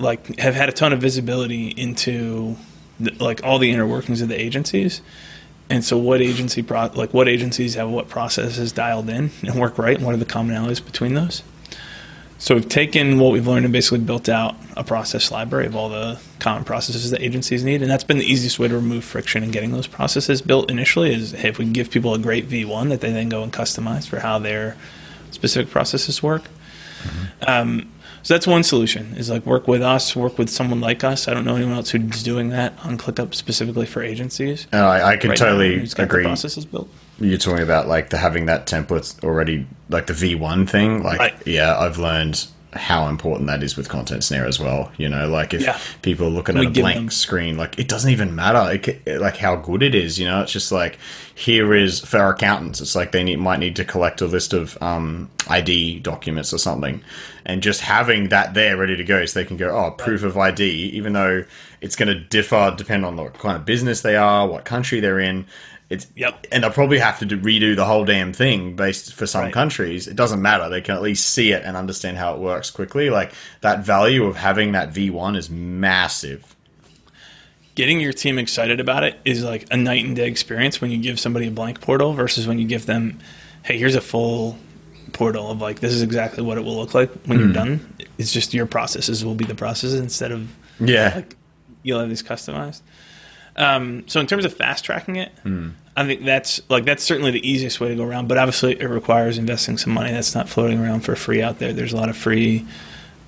[0.00, 2.56] like have had a ton of visibility into
[2.98, 5.00] the, like all the inner workings of the agencies
[5.70, 9.78] and so what agency pro- like what agencies have what processes dialed in and work
[9.78, 11.42] right and what are the commonalities between those?
[12.38, 15.88] So we've taken what we've learned and basically built out a process library of all
[15.88, 19.42] the common processes that agencies need and that's been the easiest way to remove friction
[19.42, 22.48] in getting those processes built initially is hey, if we can give people a great
[22.48, 24.76] v1 that they then go and customize for how their
[25.30, 26.42] specific processes work.
[27.46, 27.90] Um,
[28.24, 31.28] so that's one solution is like work with us, work with someone like us.
[31.28, 34.66] I don't know anyone else who's doing that on ClickUp specifically for agencies.
[34.72, 36.24] Uh, I, I could right totally the agree.
[36.24, 36.88] processes built.
[37.20, 41.02] You're talking about like the having that template already, like the V1 thing.
[41.04, 41.34] Like, Right.
[41.46, 42.44] yeah, I've learned
[42.74, 44.90] how important that is with Content Snare as well.
[44.96, 45.78] You know, like if Yeah.
[46.02, 49.20] people are looking We at a blank them- screen, like it doesn't even matter, it,
[49.20, 50.18] like how good it is.
[50.18, 50.98] You know, it's just like
[51.34, 52.80] here is for our accountants.
[52.80, 56.58] It's like they need, might need to collect a list of um, ID documents or
[56.58, 57.02] something,
[57.46, 60.36] and just having that there ready to go, so they can go, oh, proof of
[60.36, 60.64] ID,
[60.94, 61.44] even though
[61.80, 65.20] it's going to differ depend on the kind of business they are, what country they're
[65.20, 65.46] in.
[65.90, 66.46] It's Yep.
[66.50, 69.52] and they'll probably have to do, redo the whole damn thing based for some Right.
[69.52, 70.06] countries.
[70.08, 73.10] It doesn't matter; they can at least see it and understand how it works quickly.
[73.10, 76.42] Like that value of having that V one is massive.
[77.74, 80.98] Getting your team excited about it is like a night and day experience when you
[80.98, 83.18] give somebody a blank portal versus when you give them,
[83.64, 84.56] hey, here's a full
[85.12, 87.44] portal of like this is exactly what it will look like when Hmm.
[87.44, 87.94] you're done.
[88.16, 90.48] It's just your processes will be the processes instead of
[90.80, 91.36] Yeah, like
[91.82, 92.80] you'll have these customized.
[93.56, 95.30] Um, so in terms of fast tracking it,
[95.96, 98.28] I think that's like that's certainly the easiest way to go around.
[98.28, 101.72] But obviously, it requires investing some money that's not floating around for free out there.
[101.72, 102.66] There's a lot of free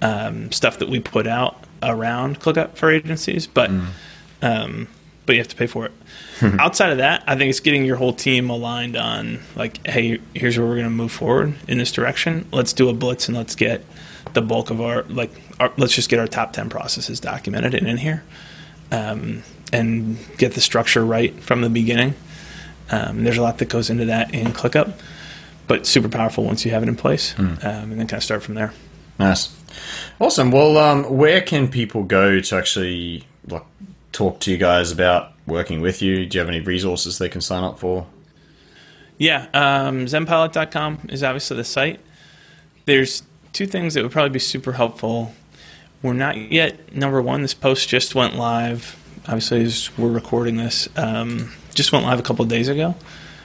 [0.02, 3.70] um, stuff that we put out around ClickUp for agencies, but
[4.42, 4.88] um,
[5.26, 5.92] but you have to pay for it.
[6.60, 10.58] Outside of that, I think it's getting your whole team aligned on like, hey, here's
[10.58, 12.46] where we're going to move forward in this direction.
[12.52, 13.84] Let's do a blitz and let's get
[14.34, 17.88] the bulk of our like, our, let's just get our top ten processes documented and
[17.88, 18.22] in here,
[18.92, 19.42] um,
[19.72, 22.14] and get the structure right from the beginning.
[22.90, 24.92] Um, there's a lot that goes into that in ClickUp,
[25.66, 28.42] but super powerful once you have it in place, um, and then kind of start
[28.42, 28.72] from there.
[29.18, 29.54] nice,
[30.20, 30.50] awesome.
[30.52, 33.64] Well, um, where can people go to actually like
[34.12, 36.26] talk to you guys about working with you?
[36.26, 38.06] Do you have any resources they can sign up for?
[39.18, 42.00] Yeah, um, ZenPilot.com is obviously the site.
[42.84, 45.32] There's two things that would probably be super helpful.
[46.02, 47.42] We're not yet number one.
[47.42, 48.96] This post just went live.
[49.26, 52.94] Obviously, as we're recording this, um, just went live a couple of days ago.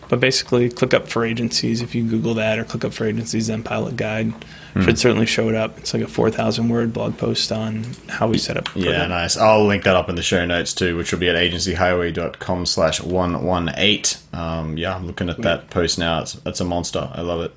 [0.09, 1.81] but basically, ClickUp for agencies.
[1.81, 4.33] If you Google that or ClickUp for agencies, ZenPilot Guide
[4.73, 4.83] Hmm.
[4.83, 5.77] should certainly show it up.
[5.79, 8.69] It's like a four thousand word blog post on how we set up.
[8.75, 9.09] Yeah, program.
[9.09, 9.35] nice.
[9.37, 13.01] I'll link that up in the show notes too, which will be at agencyhighway.com slash
[13.01, 14.21] 118.
[14.33, 16.21] Um, yeah, I'm looking at that post now.
[16.21, 17.09] It's, it's a monster.
[17.13, 17.53] I love it.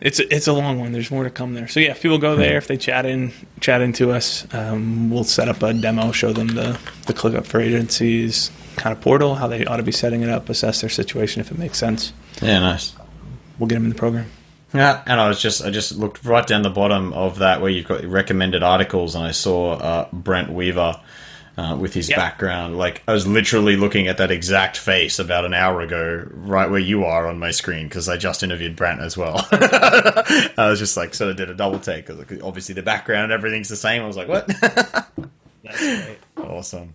[0.00, 0.92] It's a, it's a long one.
[0.92, 1.68] There's more to come there.
[1.68, 5.24] So yeah, if people go there, if they chat in chat into us, um, we'll
[5.24, 9.46] set up a demo, show them the the ClickUp for agencies kind of portal, how
[9.46, 12.12] they ought to be setting it up, assess their situation if it makes sense.
[12.40, 12.94] Yeah, nice.
[13.58, 14.30] We'll get them in the program.
[14.72, 17.70] Yeah, and I was just I just looked right down the bottom of that where
[17.70, 21.00] you've got recommended articles, and I saw uh, Brent Weaver
[21.56, 22.16] uh, with his Yep.
[22.18, 22.78] background.
[22.78, 26.80] Like I was literally looking at that exact face about an hour ago, right where
[26.80, 29.46] you are on my screen, because I just interviewed Brent as well.
[29.52, 33.32] I was just like sort of did a double take because obviously the background and
[33.32, 34.02] everything's the same.
[34.02, 34.46] I was like, what?
[35.62, 36.18] That's great.
[36.38, 36.94] Awesome.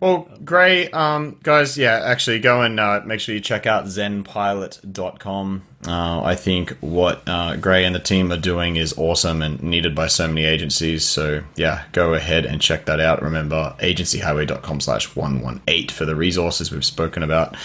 [0.00, 0.92] Well, great.
[0.92, 5.62] Um, guys, yeah, actually go and uh, make sure you check out zenpilot.com.
[5.86, 9.94] Uh, I think what uh, Gray and the team are doing is awesome and needed
[9.94, 11.04] by so many agencies.
[11.04, 13.22] So, yeah, go ahead and check that out.
[13.22, 17.56] Remember, agencyhighway.com slash 118 for the resources we've spoken about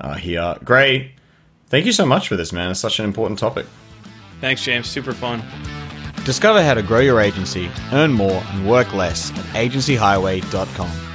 [0.00, 0.56] uh, here.
[0.64, 1.12] Gray,
[1.68, 2.70] thank you so much for this, man.
[2.70, 3.66] It's such an important topic.
[4.40, 4.86] Thanks, James.
[4.86, 5.42] Super fun.
[6.24, 11.05] Discover how to grow your agency, earn more, and work less at agencyhighway.com.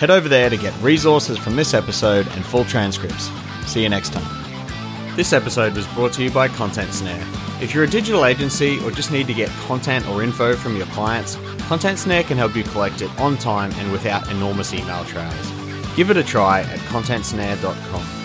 [0.00, 3.30] Head over there to get resources from this episode and full transcripts.
[3.66, 5.14] See you next time.
[5.14, 7.22] This episode was brought to you by Content Snare.
[7.60, 10.86] If you're a digital agency or just need to get content or info from your
[10.86, 11.36] clients,
[11.68, 15.50] Content Snare can help you collect it on time and without enormous email trails.
[15.96, 18.19] Give it a try at contentsnare.com.